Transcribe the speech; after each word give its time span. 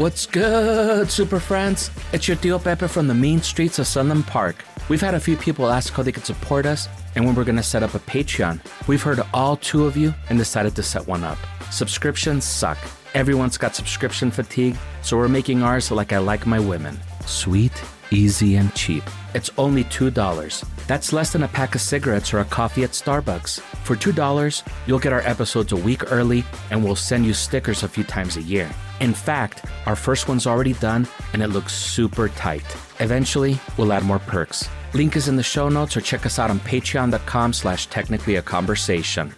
What's 0.00 0.24
good, 0.24 1.10
super 1.10 1.38
friends? 1.38 1.90
It's 2.14 2.26
your 2.26 2.38
Tio 2.38 2.58
Pepe 2.58 2.88
from 2.88 3.06
the 3.06 3.12
mean 3.12 3.42
streets 3.42 3.78
of 3.78 3.86
Sunland 3.86 4.26
Park. 4.26 4.64
We've 4.88 4.98
had 4.98 5.12
a 5.12 5.20
few 5.20 5.36
people 5.36 5.68
ask 5.68 5.92
how 5.92 6.02
they 6.02 6.10
could 6.10 6.24
support 6.24 6.64
us 6.64 6.88
and 7.14 7.26
when 7.26 7.34
we're 7.34 7.44
going 7.44 7.56
to 7.56 7.62
set 7.62 7.82
up 7.82 7.94
a 7.94 7.98
Patreon. 7.98 8.60
We've 8.88 9.02
heard 9.02 9.20
all 9.34 9.58
two 9.58 9.84
of 9.84 9.98
you 9.98 10.14
and 10.30 10.38
decided 10.38 10.74
to 10.76 10.82
set 10.82 11.06
one 11.06 11.22
up. 11.22 11.36
Subscriptions 11.70 12.46
suck. 12.46 12.78
Everyone's 13.12 13.58
got 13.58 13.76
subscription 13.76 14.30
fatigue, 14.30 14.78
so 15.02 15.18
we're 15.18 15.28
making 15.28 15.62
ours 15.62 15.90
like 15.90 16.14
I 16.14 16.18
like 16.18 16.46
my 16.46 16.58
women 16.58 16.98
sweet, 17.26 17.72
easy, 18.10 18.56
and 18.56 18.74
cheap. 18.74 19.04
It's 19.34 19.50
only 19.58 19.84
$2. 19.84 20.64
That's 20.86 21.12
less 21.12 21.30
than 21.30 21.42
a 21.42 21.48
pack 21.48 21.74
of 21.74 21.82
cigarettes 21.82 22.32
or 22.32 22.38
a 22.38 22.46
coffee 22.46 22.84
at 22.84 22.92
Starbucks. 22.92 23.60
For 23.84 23.96
$2, 23.96 24.62
you'll 24.86 24.98
get 24.98 25.12
our 25.12 25.20
episodes 25.20 25.72
a 25.72 25.76
week 25.76 26.10
early 26.10 26.42
and 26.70 26.82
we'll 26.82 26.96
send 26.96 27.26
you 27.26 27.34
stickers 27.34 27.82
a 27.82 27.88
few 27.88 28.02
times 28.02 28.38
a 28.38 28.42
year. 28.42 28.70
In 29.00 29.14
fact, 29.14 29.64
our 29.86 29.96
first 29.96 30.28
one's 30.28 30.46
already 30.46 30.74
done 30.74 31.08
and 31.32 31.42
it 31.42 31.48
looks 31.48 31.74
super 31.74 32.28
tight. 32.28 32.64
Eventually, 33.00 33.58
we'll 33.76 33.92
add 33.92 34.04
more 34.04 34.18
perks. 34.18 34.68
Link 34.92 35.16
is 35.16 35.28
in 35.28 35.36
the 35.36 35.42
show 35.42 35.68
notes 35.68 35.96
or 35.96 36.02
check 36.02 36.26
us 36.26 36.38
out 36.38 36.50
on 36.50 36.60
patreon.com 36.60 37.52
slash 37.52 37.86
technically 37.86 38.36
a 38.36 38.42
conversation. 38.42 39.34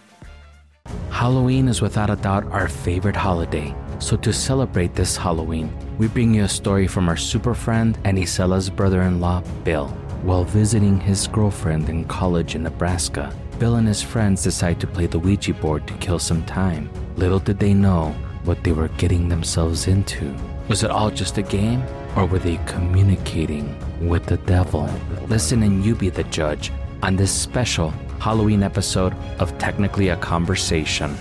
Halloween 1.09 1.69
is 1.69 1.81
without 1.81 2.09
a 2.09 2.17
doubt 2.17 2.45
our 2.51 2.67
favorite 2.67 3.15
holiday. 3.15 3.73
So 3.99 4.17
to 4.17 4.33
celebrate 4.33 4.95
this 4.95 5.15
Halloween, 5.15 5.71
we 5.97 6.07
bring 6.07 6.33
you 6.33 6.43
a 6.43 6.49
story 6.49 6.87
from 6.87 7.07
our 7.07 7.15
super 7.15 7.53
friend 7.53 7.97
and 8.03 8.19
Isela's 8.19 8.69
brother-in-law, 8.69 9.43
Bill. 9.63 9.87
While 10.23 10.43
visiting 10.43 10.99
his 10.99 11.27
girlfriend 11.27 11.87
in 11.87 12.03
college 12.05 12.55
in 12.55 12.63
Nebraska, 12.63 13.33
Bill 13.59 13.75
and 13.75 13.87
his 13.87 14.01
friends 14.01 14.43
decide 14.43 14.81
to 14.81 14.87
play 14.87 15.05
the 15.05 15.19
Ouija 15.19 15.53
board 15.53 15.87
to 15.87 15.93
kill 15.95 16.19
some 16.19 16.43
time. 16.43 16.89
Little 17.15 17.39
did 17.39 17.59
they 17.59 17.73
know 17.73 18.13
what 18.43 18.63
they 18.63 18.71
were 18.71 18.89
getting 18.89 19.29
themselves 19.29 19.87
into. 19.87 20.35
Was 20.67 20.83
it 20.83 20.91
all 20.91 21.09
just 21.09 21.37
a 21.37 21.41
game? 21.41 21.83
Or 22.15 22.25
were 22.25 22.39
they 22.39 22.59
communicating 22.65 23.75
with 24.07 24.25
the 24.25 24.37
devil? 24.37 24.89
Listen 25.27 25.63
and 25.63 25.83
you 25.83 25.95
be 25.95 26.09
the 26.09 26.23
judge 26.25 26.71
on 27.01 27.15
this 27.15 27.31
special 27.31 27.89
Halloween 28.19 28.63
episode 28.63 29.13
of 29.39 29.57
Technically 29.57 30.09
a 30.09 30.17
Conversation. 30.17 31.15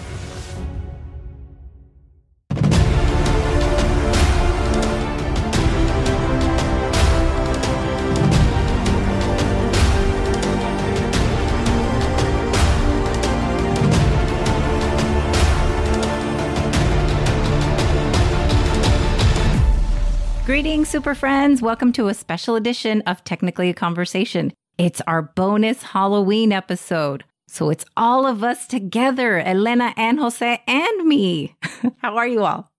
Super 20.92 21.14
friends. 21.14 21.62
Welcome 21.62 21.90
to 21.94 22.08
a 22.08 22.12
special 22.12 22.54
edition 22.54 23.00
of 23.06 23.24
Technically 23.24 23.70
a 23.70 23.72
Conversation. 23.72 24.52
It's 24.76 25.00
our 25.06 25.22
bonus 25.22 25.82
Halloween 25.82 26.52
episode. 26.52 27.24
So 27.48 27.70
it's 27.70 27.86
all 27.96 28.26
of 28.26 28.44
us 28.44 28.66
together, 28.66 29.38
Elena 29.38 29.94
and 29.96 30.20
Jose 30.20 30.60
and 30.66 31.08
me. 31.08 31.56
How 32.02 32.18
are 32.18 32.26
you 32.26 32.44
all? 32.44 32.70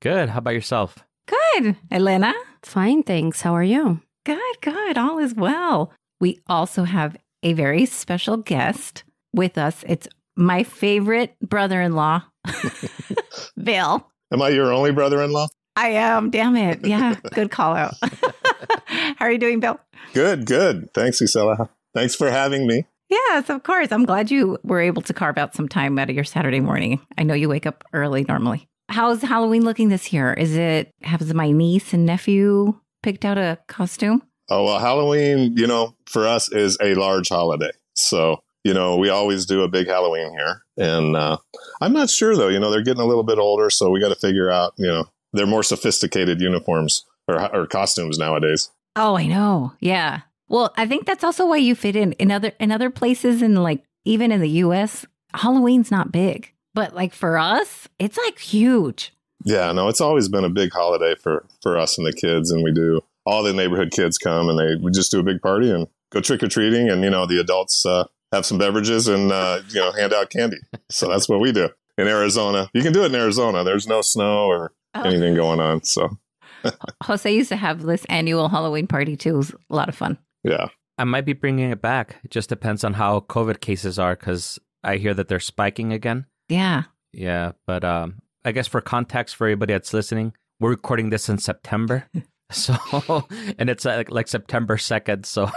Good. 0.00 0.30
How 0.30 0.38
about 0.38 0.54
yourself? 0.54 1.04
Good. 1.26 1.76
Elena? 1.90 2.32
Fine, 2.62 3.02
thanks. 3.02 3.42
How 3.42 3.52
are 3.52 3.62
you? 3.62 4.00
Good, 4.24 4.60
good. 4.62 4.96
All 4.96 5.18
is 5.18 5.34
well. 5.34 5.92
We 6.20 6.40
also 6.46 6.84
have 6.84 7.14
a 7.42 7.52
very 7.52 7.84
special 7.84 8.38
guest 8.38 9.04
with 9.34 9.58
us. 9.58 9.84
It's 9.86 10.08
my 10.34 10.62
favorite 10.62 11.36
brother 11.40 11.82
in 11.82 11.92
law, 11.92 12.22
Bill. 13.62 14.10
Am 14.32 14.40
I 14.40 14.48
your 14.48 14.72
only 14.72 14.92
brother 14.92 15.20
in 15.22 15.30
law? 15.30 15.48
I 15.76 15.88
am. 15.88 16.30
Damn 16.30 16.56
it. 16.56 16.84
Yeah. 16.84 17.16
Good 17.34 17.50
call 17.50 17.74
out. 17.74 17.94
How 18.86 19.26
are 19.26 19.32
you 19.32 19.38
doing, 19.38 19.60
Bill? 19.60 19.78
Good, 20.12 20.46
good. 20.46 20.92
Thanks, 20.94 21.20
Isela. 21.20 21.68
Thanks 21.92 22.14
for 22.14 22.30
having 22.30 22.66
me. 22.66 22.86
Yes, 23.08 23.50
of 23.50 23.62
course. 23.64 23.90
I'm 23.90 24.04
glad 24.04 24.30
you 24.30 24.58
were 24.62 24.80
able 24.80 25.02
to 25.02 25.12
carve 25.12 25.38
out 25.38 25.54
some 25.54 25.68
time 25.68 25.98
out 25.98 26.08
of 26.08 26.14
your 26.14 26.24
Saturday 26.24 26.60
morning. 26.60 27.00
I 27.18 27.24
know 27.24 27.34
you 27.34 27.48
wake 27.48 27.66
up 27.66 27.84
early 27.92 28.24
normally. 28.28 28.68
How's 28.88 29.22
Halloween 29.22 29.64
looking 29.64 29.88
this 29.88 30.12
year? 30.12 30.32
Is 30.32 30.56
it, 30.56 30.90
has 31.02 31.32
my 31.34 31.50
niece 31.50 31.92
and 31.92 32.06
nephew 32.06 32.78
picked 33.02 33.24
out 33.24 33.38
a 33.38 33.58
costume? 33.66 34.22
Oh, 34.48 34.64
well, 34.64 34.78
Halloween, 34.78 35.56
you 35.56 35.66
know, 35.66 35.96
for 36.06 36.26
us 36.26 36.52
is 36.52 36.76
a 36.80 36.94
large 36.94 37.28
holiday. 37.28 37.70
So, 37.94 38.42
you 38.62 38.74
know, 38.74 38.96
we 38.96 39.08
always 39.08 39.46
do 39.46 39.62
a 39.62 39.68
big 39.68 39.86
Halloween 39.88 40.32
here. 40.32 40.62
And 40.76 41.16
uh, 41.16 41.38
I'm 41.80 41.92
not 41.92 42.10
sure, 42.10 42.36
though. 42.36 42.48
You 42.48 42.60
know, 42.60 42.70
they're 42.70 42.82
getting 42.82 43.02
a 43.02 43.06
little 43.06 43.22
bit 43.24 43.38
older. 43.38 43.70
So 43.70 43.90
we 43.90 44.00
got 44.00 44.10
to 44.10 44.16
figure 44.16 44.50
out, 44.50 44.74
you 44.76 44.86
know, 44.86 45.06
they're 45.34 45.46
more 45.46 45.62
sophisticated 45.62 46.40
uniforms 46.40 47.04
or, 47.28 47.54
or 47.54 47.66
costumes 47.66 48.18
nowadays. 48.18 48.70
Oh, 48.96 49.16
I 49.16 49.26
know. 49.26 49.72
Yeah. 49.80 50.20
Well, 50.48 50.72
I 50.76 50.86
think 50.86 51.06
that's 51.06 51.24
also 51.24 51.46
why 51.46 51.56
you 51.56 51.74
fit 51.74 51.96
in 51.96 52.12
in 52.12 52.30
other 52.30 52.52
in 52.60 52.70
other 52.70 52.90
places 52.90 53.42
and 53.42 53.62
like 53.62 53.84
even 54.04 54.30
in 54.30 54.40
the 54.40 54.48
US, 54.48 55.04
Halloween's 55.34 55.90
not 55.90 56.12
big. 56.12 56.52
But 56.74 56.94
like 56.94 57.12
for 57.12 57.38
us, 57.38 57.88
it's 57.98 58.16
like 58.16 58.38
huge. 58.38 59.12
Yeah, 59.44 59.72
no, 59.72 59.88
it's 59.88 60.00
always 60.00 60.28
been 60.28 60.44
a 60.44 60.50
big 60.50 60.72
holiday 60.72 61.14
for 61.14 61.44
for 61.62 61.76
us 61.76 61.98
and 61.98 62.06
the 62.06 62.12
kids 62.12 62.50
and 62.50 62.62
we 62.62 62.72
do 62.72 63.00
all 63.26 63.42
the 63.42 63.52
neighborhood 63.52 63.90
kids 63.90 64.18
come 64.18 64.48
and 64.48 64.58
they 64.58 64.76
we 64.76 64.90
just 64.90 65.10
do 65.10 65.20
a 65.20 65.24
big 65.24 65.40
party 65.40 65.70
and 65.70 65.86
go 66.12 66.20
trick 66.20 66.42
or 66.42 66.48
treating 66.48 66.88
and 66.88 67.02
you 67.02 67.10
know 67.10 67.26
the 67.26 67.40
adults 67.40 67.84
uh, 67.86 68.04
have 68.32 68.46
some 68.46 68.58
beverages 68.58 69.08
and 69.08 69.32
uh, 69.32 69.60
you 69.68 69.80
know 69.80 69.92
hand 69.92 70.12
out 70.12 70.30
candy. 70.30 70.58
So 70.90 71.08
that's 71.08 71.28
what 71.28 71.40
we 71.40 71.50
do 71.50 71.70
in 71.96 72.06
Arizona. 72.06 72.68
You 72.74 72.82
can 72.82 72.92
do 72.92 73.02
it 73.02 73.06
in 73.06 73.14
Arizona. 73.14 73.64
There's 73.64 73.88
no 73.88 74.02
snow 74.02 74.46
or. 74.46 74.72
Anything 74.94 75.34
going 75.34 75.60
on. 75.60 75.82
So 75.82 76.16
Jose 77.04 77.32
used 77.34 77.50
to 77.50 77.56
have 77.56 77.82
this 77.82 78.04
annual 78.06 78.48
Halloween 78.48 78.86
party 78.86 79.16
too. 79.16 79.34
It 79.34 79.38
was 79.38 79.50
a 79.50 79.74
lot 79.74 79.88
of 79.88 79.94
fun. 79.94 80.18
yeah, 80.42 80.68
I 80.98 81.04
might 81.04 81.24
be 81.24 81.32
bringing 81.32 81.70
it 81.70 81.82
back. 81.82 82.16
It 82.24 82.30
just 82.30 82.48
depends 82.48 82.84
on 82.84 82.94
how 82.94 83.20
COVID 83.20 83.60
cases 83.60 83.98
are 83.98 84.14
because 84.16 84.58
I 84.82 84.96
hear 84.96 85.14
that 85.14 85.28
they're 85.28 85.40
spiking 85.40 85.92
again. 85.92 86.26
Yeah. 86.48 86.84
Yeah, 87.12 87.52
but 87.66 87.84
um, 87.84 88.22
I 88.44 88.52
guess 88.52 88.66
for 88.66 88.80
context 88.80 89.36
for 89.36 89.46
everybody 89.46 89.72
that's 89.72 89.94
listening, 89.94 90.32
we're 90.60 90.70
recording 90.70 91.10
this 91.10 91.28
in 91.28 91.38
September. 91.38 92.08
So, 92.50 92.76
and 93.58 93.70
it's 93.70 93.86
like, 93.86 94.10
like 94.10 94.28
September 94.28 94.76
2nd. 94.76 95.24
So, 95.24 95.50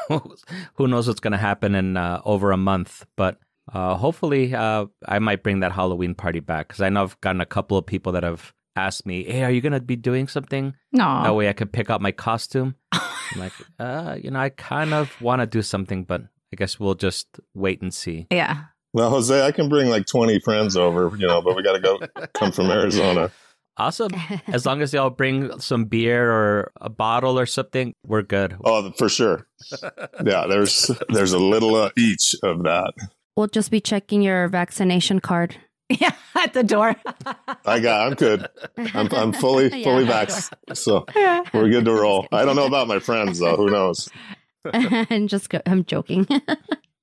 who 0.75 0.88
knows 0.88 1.08
what's 1.08 1.19
going 1.19 1.34
to 1.34 1.38
happen 1.38 1.75
in 1.75 1.98
uh, 1.98 2.22
over 2.24 2.52
a 2.52 2.58
month. 2.58 3.06
But 3.18 3.40
uh, 3.72 3.96
hopefully, 3.96 4.56
uh, 4.56 4.86
I 5.06 5.19
might 5.19 5.44
bring 5.44 5.59
that 5.59 5.74
Halloween 5.74 6.16
party 6.16 6.40
back 6.40 6.69
because 6.69 6.81
I 6.81 6.90
know 6.90 7.04
I've 7.04 7.19
gotten 7.22 7.42
a 7.42 7.46
couple 7.46 7.78
of 7.78 7.86
people 7.86 8.14
that 8.14 8.24
have 8.24 8.54
asked 8.77 9.05
me, 9.05 9.23
Hey, 9.25 9.43
are 9.43 9.51
you 9.51 9.61
going 9.61 9.73
to 9.73 9.81
be 9.81 9.95
doing 9.95 10.27
something? 10.27 10.73
No. 10.91 11.23
That 11.23 11.35
way 11.35 11.49
I 11.49 11.53
could 11.53 11.71
pick 11.73 11.89
out 11.89 12.01
my 12.01 12.11
costume. 12.11 12.75
I'm 12.91 13.39
like, 13.39 13.53
uh, 13.79 14.17
you 14.21 14.31
know, 14.31 14.39
I 14.39 14.49
kind 14.49 14.93
of 14.93 15.19
want 15.21 15.41
to 15.41 15.45
do 15.45 15.61
something, 15.61 16.03
but 16.03 16.21
I 16.53 16.55
guess 16.55 16.79
we'll 16.79 16.95
just 16.95 17.39
wait 17.53 17.81
and 17.81 17.93
see. 17.93 18.27
yeah. 18.31 18.65
Well, 18.93 19.09
Jose, 19.11 19.45
I 19.45 19.51
can 19.51 19.69
bring 19.69 19.89
like 19.89 20.07
20 20.07 20.39
friends 20.39 20.75
over, 20.77 21.15
you 21.17 21.27
know, 21.27 21.41
but 21.41 21.55
we 21.55 21.61
got 21.61 21.73
to 21.73 21.79
go 21.79 21.99
come 22.33 22.51
from 22.51 22.69
Arizona. 22.71 23.31
Awesome. 23.79 24.09
As 24.47 24.65
long 24.65 24.81
as 24.81 24.91
y'all 24.91 25.11
bring 25.11 25.59
some 25.59 25.85
beer 25.85 26.31
or 26.31 26.71
a 26.81 26.89
bottle 26.89 27.38
or 27.38 27.45
something, 27.45 27.94
we're 28.03 28.23
good. 28.23 28.57
Oh, 28.63 28.91
for 28.97 29.07
sure. 29.07 29.45
Yeah, 30.25 30.47
there's 30.49 30.89
there's 31.09 31.33
a 31.33 31.38
little 31.38 31.75
uh, 31.75 31.91
each 31.95 32.33
of 32.41 32.63
that. 32.63 32.94
We'll 33.35 33.45
just 33.45 33.69
be 33.69 33.79
checking 33.79 34.23
your 34.23 34.47
vaccination 34.47 35.19
card. 35.19 35.57
Yeah. 36.02 36.12
At 36.36 36.53
the 36.53 36.64
door. 36.64 36.96
I 37.66 37.80
got. 37.80 38.08
I'm 38.08 38.14
good. 38.14 38.48
I'm 38.94 39.08
I'm 39.12 39.31
fully 39.34 39.70
Yeah, 39.74 39.84
fully 39.86 40.08
at 40.08 40.28
vaxxed, 40.30 40.52
so 40.78 41.06
we're 41.53 41.70
good 41.70 41.86
to 41.86 41.94
roll. 41.94 42.28
I 42.31 42.44
don't 42.46 42.56
know 42.56 42.66
about 42.68 42.88
my 42.88 43.00
friends 43.00 43.40
though. 43.40 43.56
Who 43.56 43.70
knows? 43.70 44.09
and 44.74 45.30
just 45.30 45.50
go, 45.50 45.62
I'm 45.66 45.86
joking. 45.86 46.28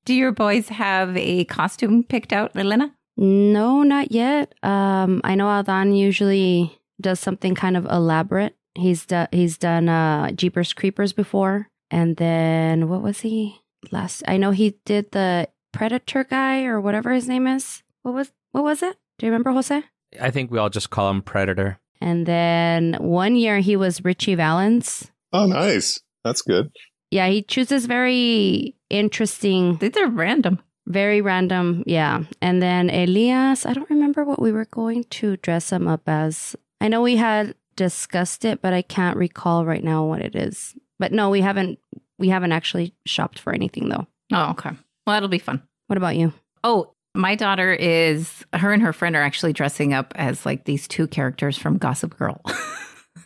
Do 0.04 0.12
your 0.14 0.32
boys 0.32 0.68
have 0.68 1.16
a 1.16 1.44
costume 1.46 2.04
picked 2.04 2.32
out, 2.32 2.54
Elena? 2.56 2.94
no, 3.16 3.82
not 3.82 4.12
yet. 4.12 4.54
Um, 4.62 5.20
I 5.24 5.34
know 5.34 5.48
Aldan 5.48 5.94
usually 5.94 6.78
does 7.00 7.18
something 7.20 7.54
kind 7.54 7.76
of 7.76 7.86
elaborate. 7.86 8.54
He's 8.76 9.06
done 9.06 9.28
he's 9.32 9.56
done 9.56 9.88
uh 9.88 10.30
Jeepers 10.32 10.72
Creepers 10.74 11.12
before, 11.12 11.68
and 11.90 12.16
then 12.18 12.88
what 12.88 13.02
was 13.02 13.20
he 13.20 13.62
last? 13.90 14.22
I 14.28 14.36
know 14.36 14.50
he 14.50 14.78
did 14.84 15.10
the 15.12 15.48
Predator 15.72 16.24
guy 16.24 16.64
or 16.64 16.80
whatever 16.80 17.12
his 17.12 17.28
name 17.28 17.46
is. 17.46 17.82
What 18.02 18.14
was 18.14 18.32
what 18.54 18.62
was 18.64 18.82
it? 18.82 18.96
Do 19.18 19.26
you 19.26 19.32
remember 19.32 19.50
Jose? 19.50 19.82
I 20.20 20.30
think 20.30 20.50
we 20.50 20.58
all 20.58 20.70
just 20.70 20.90
call 20.90 21.10
him 21.10 21.22
Predator. 21.22 21.78
And 22.00 22.24
then 22.26 22.94
one 23.00 23.34
year 23.36 23.58
he 23.58 23.74
was 23.76 24.04
Ritchie 24.04 24.36
Valens. 24.36 25.10
Oh, 25.32 25.46
nice. 25.46 26.00
That's 26.22 26.42
good. 26.42 26.70
Yeah, 27.10 27.28
he 27.28 27.42
chooses 27.42 27.86
very 27.86 28.76
interesting, 28.90 29.76
These 29.78 29.96
are 29.96 30.08
random. 30.08 30.60
very 30.86 31.20
random. 31.20 31.82
Yeah. 31.86 32.24
And 32.40 32.62
then 32.62 32.90
Elias, 32.90 33.66
I 33.66 33.72
don't 33.72 33.90
remember 33.90 34.24
what 34.24 34.40
we 34.40 34.52
were 34.52 34.66
going 34.66 35.04
to 35.04 35.36
dress 35.38 35.70
him 35.72 35.88
up 35.88 36.02
as. 36.08 36.54
I 36.80 36.88
know 36.88 37.02
we 37.02 37.16
had 37.16 37.54
discussed 37.76 38.44
it, 38.44 38.62
but 38.62 38.72
I 38.72 38.82
can't 38.82 39.16
recall 39.16 39.64
right 39.64 39.82
now 39.82 40.04
what 40.04 40.20
it 40.22 40.36
is. 40.36 40.74
But 40.98 41.12
no, 41.12 41.30
we 41.30 41.40
haven't 41.40 41.78
we 42.18 42.28
haven't 42.28 42.52
actually 42.52 42.94
shopped 43.06 43.38
for 43.40 43.52
anything 43.52 43.88
though. 43.88 44.06
Oh, 44.32 44.50
okay. 44.50 44.70
Well, 45.06 45.14
that'll 45.16 45.28
be 45.28 45.38
fun. 45.38 45.62
What 45.88 45.96
about 45.96 46.16
you? 46.16 46.32
Oh, 46.62 46.93
my 47.14 47.34
daughter 47.34 47.72
is, 47.72 48.44
her 48.52 48.72
and 48.72 48.82
her 48.82 48.92
friend 48.92 49.14
are 49.16 49.22
actually 49.22 49.52
dressing 49.52 49.92
up 49.92 50.12
as 50.16 50.44
like 50.44 50.64
these 50.64 50.88
two 50.88 51.06
characters 51.06 51.56
from 51.56 51.78
Gossip 51.78 52.16
Girl. 52.16 52.40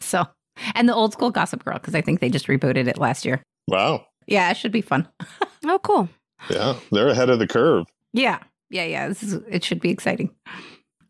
So, 0.00 0.26
and 0.74 0.88
the 0.88 0.94
old 0.94 1.12
school 1.12 1.30
Gossip 1.30 1.64
Girl 1.64 1.74
because 1.74 1.94
I 1.94 2.00
think 2.00 2.20
they 2.20 2.30
just 2.30 2.46
rebooted 2.46 2.86
it 2.86 2.98
last 2.98 3.24
year. 3.24 3.42
Wow. 3.66 4.06
Yeah, 4.26 4.50
it 4.50 4.56
should 4.56 4.72
be 4.72 4.80
fun. 4.80 5.08
Oh, 5.66 5.80
cool. 5.80 6.08
Yeah, 6.48 6.76
they're 6.92 7.08
ahead 7.08 7.30
of 7.30 7.40
the 7.40 7.46
curve. 7.48 7.86
Yeah, 8.12 8.38
yeah, 8.70 8.84
yeah. 8.84 9.08
This 9.08 9.24
is 9.24 9.34
it. 9.48 9.64
Should 9.64 9.80
be 9.80 9.90
exciting. 9.90 10.30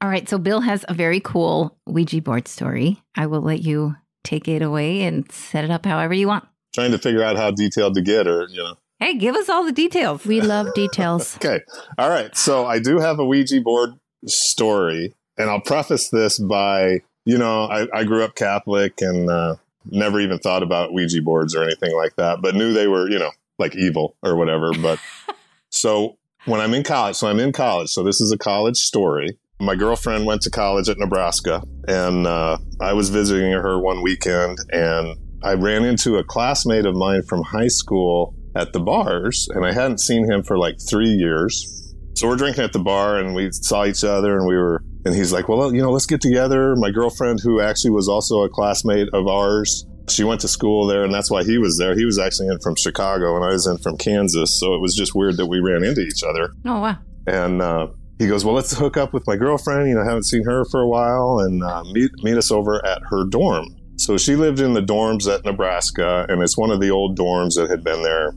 All 0.00 0.08
right, 0.08 0.26
so 0.26 0.38
Bill 0.38 0.60
has 0.62 0.86
a 0.88 0.94
very 0.94 1.20
cool 1.20 1.76
Ouija 1.86 2.22
board 2.22 2.48
story. 2.48 3.02
I 3.14 3.26
will 3.26 3.42
let 3.42 3.60
you 3.60 3.94
take 4.24 4.48
it 4.48 4.62
away 4.62 5.02
and 5.02 5.30
set 5.30 5.64
it 5.64 5.70
up 5.70 5.84
however 5.84 6.14
you 6.14 6.28
want. 6.28 6.48
Trying 6.74 6.92
to 6.92 6.98
figure 6.98 7.22
out 7.22 7.36
how 7.36 7.50
detailed 7.50 7.94
to 7.96 8.00
get, 8.00 8.26
or 8.26 8.48
you 8.48 8.56
know. 8.62 8.74
Hey, 9.00 9.16
give 9.16 9.36
us 9.36 9.48
all 9.48 9.64
the 9.64 9.72
details. 9.72 10.26
We 10.26 10.40
love 10.40 10.74
details. 10.74 11.36
Okay. 11.44 11.60
All 11.98 12.10
right. 12.10 12.36
So 12.36 12.66
I 12.66 12.80
do 12.80 12.98
have 12.98 13.20
a 13.20 13.24
Ouija 13.24 13.60
board 13.60 13.94
story, 14.26 15.14
and 15.36 15.48
I'll 15.48 15.60
preface 15.60 16.08
this 16.08 16.38
by, 16.38 17.02
you 17.24 17.38
know, 17.38 17.64
I, 17.64 17.86
I 17.94 18.04
grew 18.04 18.24
up 18.24 18.34
Catholic 18.34 19.00
and 19.00 19.30
uh, 19.30 19.54
never 19.90 20.20
even 20.20 20.38
thought 20.38 20.64
about 20.64 20.92
Ouija 20.92 21.22
boards 21.22 21.54
or 21.54 21.62
anything 21.62 21.94
like 21.94 22.16
that, 22.16 22.42
but 22.42 22.56
knew 22.56 22.72
they 22.72 22.88
were, 22.88 23.08
you 23.08 23.18
know, 23.18 23.30
like 23.58 23.76
evil 23.76 24.16
or 24.22 24.36
whatever. 24.36 24.72
But 24.82 24.98
so 25.70 26.16
when 26.46 26.60
I'm 26.60 26.74
in 26.74 26.82
college, 26.82 27.16
so 27.16 27.28
I'm 27.28 27.38
in 27.38 27.52
college, 27.52 27.90
so 27.90 28.02
this 28.02 28.20
is 28.20 28.32
a 28.32 28.38
college 28.38 28.78
story. 28.78 29.38
My 29.60 29.76
girlfriend 29.76 30.26
went 30.26 30.42
to 30.42 30.50
college 30.50 30.88
at 30.88 30.98
Nebraska, 30.98 31.62
and 31.86 32.26
uh, 32.26 32.58
I 32.80 32.94
was 32.94 33.10
visiting 33.10 33.52
her 33.52 33.78
one 33.78 34.02
weekend, 34.02 34.58
and 34.72 35.16
I 35.42 35.54
ran 35.54 35.84
into 35.84 36.16
a 36.16 36.24
classmate 36.24 36.84
of 36.84 36.96
mine 36.96 37.22
from 37.22 37.42
high 37.42 37.68
school 37.68 38.34
at 38.58 38.72
the 38.72 38.80
bars, 38.80 39.48
and 39.54 39.64
I 39.64 39.72
hadn't 39.72 39.98
seen 39.98 40.30
him 40.30 40.42
for 40.42 40.58
like 40.58 40.76
three 40.80 41.10
years. 41.10 41.94
So 42.14 42.26
we're 42.26 42.36
drinking 42.36 42.64
at 42.64 42.72
the 42.72 42.80
bar, 42.80 43.16
and 43.16 43.34
we 43.34 43.50
saw 43.52 43.84
each 43.84 44.02
other, 44.02 44.36
and 44.36 44.46
we 44.46 44.56
were, 44.56 44.82
and 45.04 45.14
he's 45.14 45.32
like, 45.32 45.48
"Well, 45.48 45.72
you 45.72 45.80
know, 45.80 45.92
let's 45.92 46.06
get 46.06 46.20
together." 46.20 46.74
My 46.76 46.90
girlfriend, 46.90 47.40
who 47.40 47.60
actually 47.60 47.92
was 47.92 48.08
also 48.08 48.42
a 48.42 48.48
classmate 48.48 49.08
of 49.12 49.28
ours, 49.28 49.86
she 50.08 50.24
went 50.24 50.40
to 50.40 50.48
school 50.48 50.86
there, 50.86 51.04
and 51.04 51.14
that's 51.14 51.30
why 51.30 51.44
he 51.44 51.58
was 51.58 51.78
there. 51.78 51.94
He 51.94 52.04
was 52.04 52.18
actually 52.18 52.48
in 52.48 52.58
from 52.58 52.74
Chicago, 52.74 53.36
and 53.36 53.44
I 53.44 53.48
was 53.48 53.66
in 53.66 53.78
from 53.78 53.96
Kansas, 53.96 54.58
so 54.58 54.74
it 54.74 54.80
was 54.80 54.96
just 54.96 55.14
weird 55.14 55.36
that 55.36 55.46
we 55.46 55.60
ran 55.60 55.84
into 55.84 56.00
each 56.00 56.24
other. 56.24 56.50
Oh 56.64 56.80
wow. 56.80 56.96
And 57.28 57.62
uh, 57.62 57.88
he 58.18 58.26
goes, 58.26 58.44
"Well, 58.44 58.54
let's 58.54 58.76
hook 58.76 58.96
up 58.96 59.12
with 59.12 59.26
my 59.28 59.36
girlfriend. 59.36 59.88
You 59.88 59.94
know, 59.94 60.02
I 60.02 60.06
haven't 60.06 60.24
seen 60.24 60.44
her 60.44 60.64
for 60.64 60.80
a 60.80 60.88
while, 60.88 61.38
and 61.40 61.62
uh, 61.62 61.84
meet 61.92 62.10
meet 62.24 62.36
us 62.36 62.50
over 62.50 62.84
at 62.84 63.02
her 63.10 63.24
dorm." 63.24 63.77
So 63.98 64.16
she 64.16 64.36
lived 64.36 64.60
in 64.60 64.74
the 64.74 64.80
dorms 64.80 65.32
at 65.32 65.44
Nebraska, 65.44 66.24
and 66.28 66.40
it's 66.40 66.56
one 66.56 66.70
of 66.70 66.80
the 66.80 66.90
old 66.90 67.18
dorms 67.18 67.56
that 67.56 67.68
had 67.68 67.82
been 67.82 68.02
there 68.02 68.32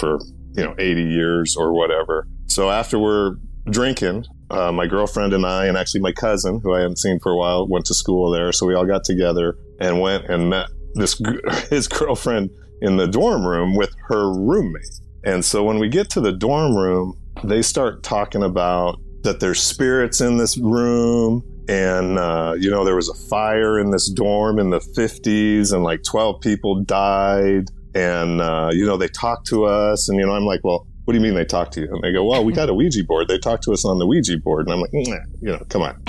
for 0.00 0.18
you 0.52 0.64
know 0.64 0.74
80 0.78 1.02
years 1.02 1.56
or 1.56 1.72
whatever. 1.72 2.26
So 2.46 2.70
after 2.70 2.98
we're 2.98 3.36
drinking, 3.70 4.24
uh, 4.50 4.72
my 4.72 4.86
girlfriend 4.86 5.32
and 5.32 5.46
I, 5.46 5.66
and 5.66 5.76
actually 5.78 6.00
my 6.00 6.12
cousin, 6.12 6.60
who 6.62 6.74
I 6.74 6.80
hadn't 6.80 6.98
seen 6.98 7.20
for 7.20 7.32
a 7.32 7.36
while, 7.36 7.66
went 7.68 7.86
to 7.86 7.94
school 7.94 8.30
there. 8.30 8.50
So 8.52 8.66
we 8.66 8.74
all 8.74 8.86
got 8.86 9.04
together 9.04 9.56
and 9.80 10.00
went 10.00 10.24
and 10.26 10.50
met 10.50 10.68
this 10.94 11.20
his 11.70 11.86
girlfriend 11.86 12.50
in 12.82 12.96
the 12.96 13.06
dorm 13.06 13.46
room 13.46 13.76
with 13.76 13.94
her 14.08 14.32
roommate. 14.32 15.00
And 15.24 15.44
so 15.44 15.62
when 15.62 15.78
we 15.78 15.88
get 15.88 16.10
to 16.10 16.20
the 16.20 16.32
dorm 16.32 16.76
room, 16.76 17.16
they 17.44 17.62
start 17.62 18.02
talking 18.02 18.42
about 18.42 18.98
that 19.22 19.40
there's 19.40 19.62
spirits 19.62 20.20
in 20.20 20.36
this 20.36 20.58
room 20.58 21.42
and 21.68 22.18
uh, 22.18 22.54
you 22.58 22.70
know 22.70 22.84
there 22.84 22.96
was 22.96 23.08
a 23.08 23.14
fire 23.28 23.78
in 23.78 23.90
this 23.90 24.10
dorm 24.10 24.58
in 24.58 24.70
the 24.70 24.80
50s 24.80 25.72
and 25.72 25.82
like 25.82 26.02
12 26.02 26.40
people 26.40 26.82
died. 26.82 27.70
And 27.94 28.40
uh, 28.40 28.70
you 28.72 28.84
know 28.84 28.96
they 28.96 29.08
talked 29.08 29.46
to 29.48 29.64
us 29.64 30.08
and 30.08 30.18
you 30.18 30.26
know 30.26 30.32
i'm 30.32 30.44
like 30.44 30.60
well 30.64 30.86
what 31.04 31.12
do 31.12 31.18
you 31.18 31.22
mean 31.22 31.34
they 31.34 31.44
talked 31.44 31.74
to 31.74 31.82
you? 31.82 31.88
And 31.92 32.02
they 32.02 32.12
go 32.12 32.24
well 32.24 32.44
we 32.44 32.52
got 32.52 32.68
a 32.68 32.74
ouija 32.74 33.04
board. 33.04 33.28
They 33.28 33.38
talked 33.38 33.62
to 33.64 33.72
us 33.72 33.84
on 33.84 33.98
the 33.98 34.06
ouija 34.06 34.38
board. 34.38 34.66
And 34.66 34.74
i'm 34.74 34.80
like 34.80 34.90
nah, 34.92 35.16
you 35.40 35.52
know 35.52 35.62
come 35.68 35.82
on. 35.82 36.02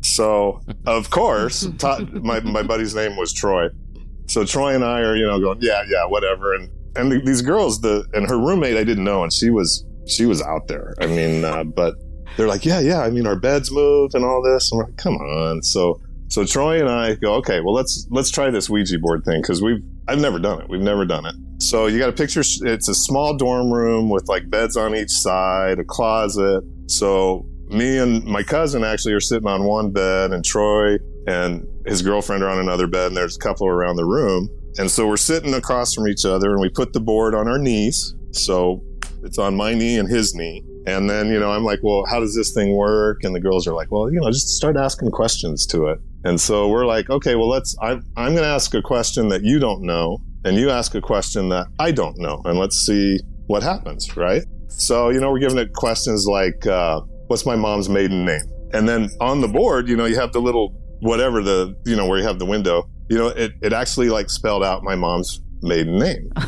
So 0.00 0.60
of 0.86 1.10
course 1.10 1.68
ta- 1.78 2.00
my, 2.12 2.40
my 2.40 2.62
buddy's 2.62 2.94
name 2.94 3.16
was 3.16 3.32
troy. 3.32 3.68
So 4.26 4.44
troy 4.44 4.74
and 4.74 4.84
i 4.84 5.00
are 5.00 5.16
you 5.16 5.26
know 5.26 5.38
going 5.38 5.58
yeah 5.60 5.82
yeah 5.88 6.04
whatever. 6.06 6.54
And 6.54 6.70
and 6.96 7.12
the, 7.12 7.20
these 7.20 7.40
girls 7.42 7.80
the 7.80 8.04
and 8.14 8.28
her 8.28 8.38
roommate 8.38 8.76
i 8.76 8.84
didn't 8.84 9.04
know 9.04 9.22
and 9.22 9.32
she 9.32 9.48
was 9.50 9.86
she 10.06 10.26
was 10.26 10.42
out 10.42 10.66
there. 10.66 10.94
I 11.00 11.06
mean 11.06 11.44
uh, 11.44 11.62
but 11.64 11.94
they're 12.36 12.48
like, 12.48 12.64
yeah, 12.64 12.80
yeah. 12.80 13.00
I 13.00 13.10
mean, 13.10 13.26
our 13.26 13.36
beds 13.36 13.70
moved 13.70 14.14
and 14.14 14.24
all 14.24 14.42
this. 14.42 14.70
And 14.70 14.78
we're 14.78 14.84
like, 14.86 14.96
come 14.96 15.16
on. 15.16 15.62
So, 15.62 16.00
so 16.28 16.44
Troy 16.44 16.80
and 16.80 16.88
I 16.88 17.14
go, 17.14 17.34
okay, 17.34 17.60
well, 17.60 17.74
let's, 17.74 18.06
let's 18.10 18.30
try 18.30 18.50
this 18.50 18.68
Ouija 18.68 18.98
board 18.98 19.24
thing. 19.24 19.42
Cause 19.42 19.62
we've, 19.62 19.82
I've 20.08 20.20
never 20.20 20.38
done 20.38 20.60
it. 20.60 20.68
We've 20.68 20.80
never 20.80 21.04
done 21.04 21.26
it. 21.26 21.34
So 21.58 21.86
you 21.86 21.98
got 21.98 22.08
a 22.08 22.12
picture. 22.12 22.42
It's 22.42 22.88
a 22.88 22.94
small 22.94 23.36
dorm 23.36 23.72
room 23.72 24.10
with 24.10 24.28
like 24.28 24.50
beds 24.50 24.76
on 24.76 24.94
each 24.94 25.10
side, 25.10 25.78
a 25.78 25.84
closet. 25.84 26.62
So 26.86 27.46
me 27.68 27.98
and 27.98 28.24
my 28.24 28.42
cousin 28.42 28.84
actually 28.84 29.14
are 29.14 29.20
sitting 29.20 29.48
on 29.48 29.64
one 29.64 29.90
bed 29.90 30.32
and 30.32 30.44
Troy 30.44 30.98
and 31.26 31.66
his 31.86 32.02
girlfriend 32.02 32.42
are 32.42 32.48
on 32.48 32.58
another 32.58 32.86
bed 32.86 33.08
and 33.08 33.16
there's 33.16 33.36
a 33.36 33.40
couple 33.40 33.66
around 33.66 33.96
the 33.96 34.04
room. 34.04 34.48
And 34.78 34.90
so 34.90 35.08
we're 35.08 35.16
sitting 35.16 35.54
across 35.54 35.94
from 35.94 36.06
each 36.06 36.24
other 36.24 36.52
and 36.52 36.60
we 36.60 36.68
put 36.68 36.92
the 36.92 37.00
board 37.00 37.34
on 37.34 37.48
our 37.48 37.58
knees. 37.58 38.14
So 38.32 38.82
it's 39.22 39.38
on 39.38 39.56
my 39.56 39.74
knee 39.74 39.98
and 39.98 40.08
his 40.08 40.34
knee. 40.34 40.62
And 40.86 41.10
then, 41.10 41.28
you 41.28 41.40
know, 41.40 41.50
I'm 41.50 41.64
like, 41.64 41.80
well, 41.82 42.04
how 42.08 42.20
does 42.20 42.34
this 42.34 42.52
thing 42.52 42.76
work? 42.76 43.24
And 43.24 43.34
the 43.34 43.40
girls 43.40 43.66
are 43.66 43.74
like, 43.74 43.90
well, 43.90 44.10
you 44.10 44.20
know, 44.20 44.30
just 44.30 44.50
start 44.50 44.76
asking 44.76 45.10
questions 45.10 45.66
to 45.66 45.86
it. 45.86 45.98
And 46.24 46.40
so 46.40 46.68
we're 46.68 46.86
like, 46.86 47.10
okay, 47.10 47.34
well, 47.34 47.48
let's, 47.48 47.76
I, 47.82 47.92
I'm 48.16 48.32
going 48.32 48.36
to 48.36 48.46
ask 48.46 48.72
a 48.74 48.82
question 48.82 49.28
that 49.28 49.42
you 49.42 49.58
don't 49.58 49.82
know, 49.82 50.18
and 50.44 50.56
you 50.56 50.70
ask 50.70 50.94
a 50.94 51.00
question 51.00 51.48
that 51.48 51.66
I 51.80 51.90
don't 51.90 52.16
know, 52.18 52.40
and 52.44 52.58
let's 52.58 52.76
see 52.76 53.18
what 53.48 53.64
happens, 53.64 54.16
right? 54.16 54.44
So, 54.68 55.10
you 55.10 55.20
know, 55.20 55.32
we're 55.32 55.40
giving 55.40 55.58
it 55.58 55.72
questions 55.72 56.26
like, 56.26 56.66
uh, 56.66 57.00
what's 57.26 57.44
my 57.44 57.56
mom's 57.56 57.88
maiden 57.88 58.24
name? 58.24 58.42
And 58.72 58.88
then 58.88 59.10
on 59.20 59.40
the 59.40 59.48
board, 59.48 59.88
you 59.88 59.96
know, 59.96 60.04
you 60.04 60.16
have 60.16 60.32
the 60.32 60.40
little, 60.40 60.70
whatever 61.00 61.42
the, 61.42 61.76
you 61.84 61.96
know, 61.96 62.06
where 62.06 62.18
you 62.18 62.24
have 62.24 62.38
the 62.38 62.46
window, 62.46 62.88
you 63.08 63.18
know, 63.18 63.28
it, 63.28 63.52
it 63.62 63.72
actually 63.72 64.08
like 64.08 64.30
spelled 64.30 64.62
out 64.62 64.84
my 64.84 64.94
mom's 64.94 65.40
maiden 65.62 65.98
name. 65.98 66.32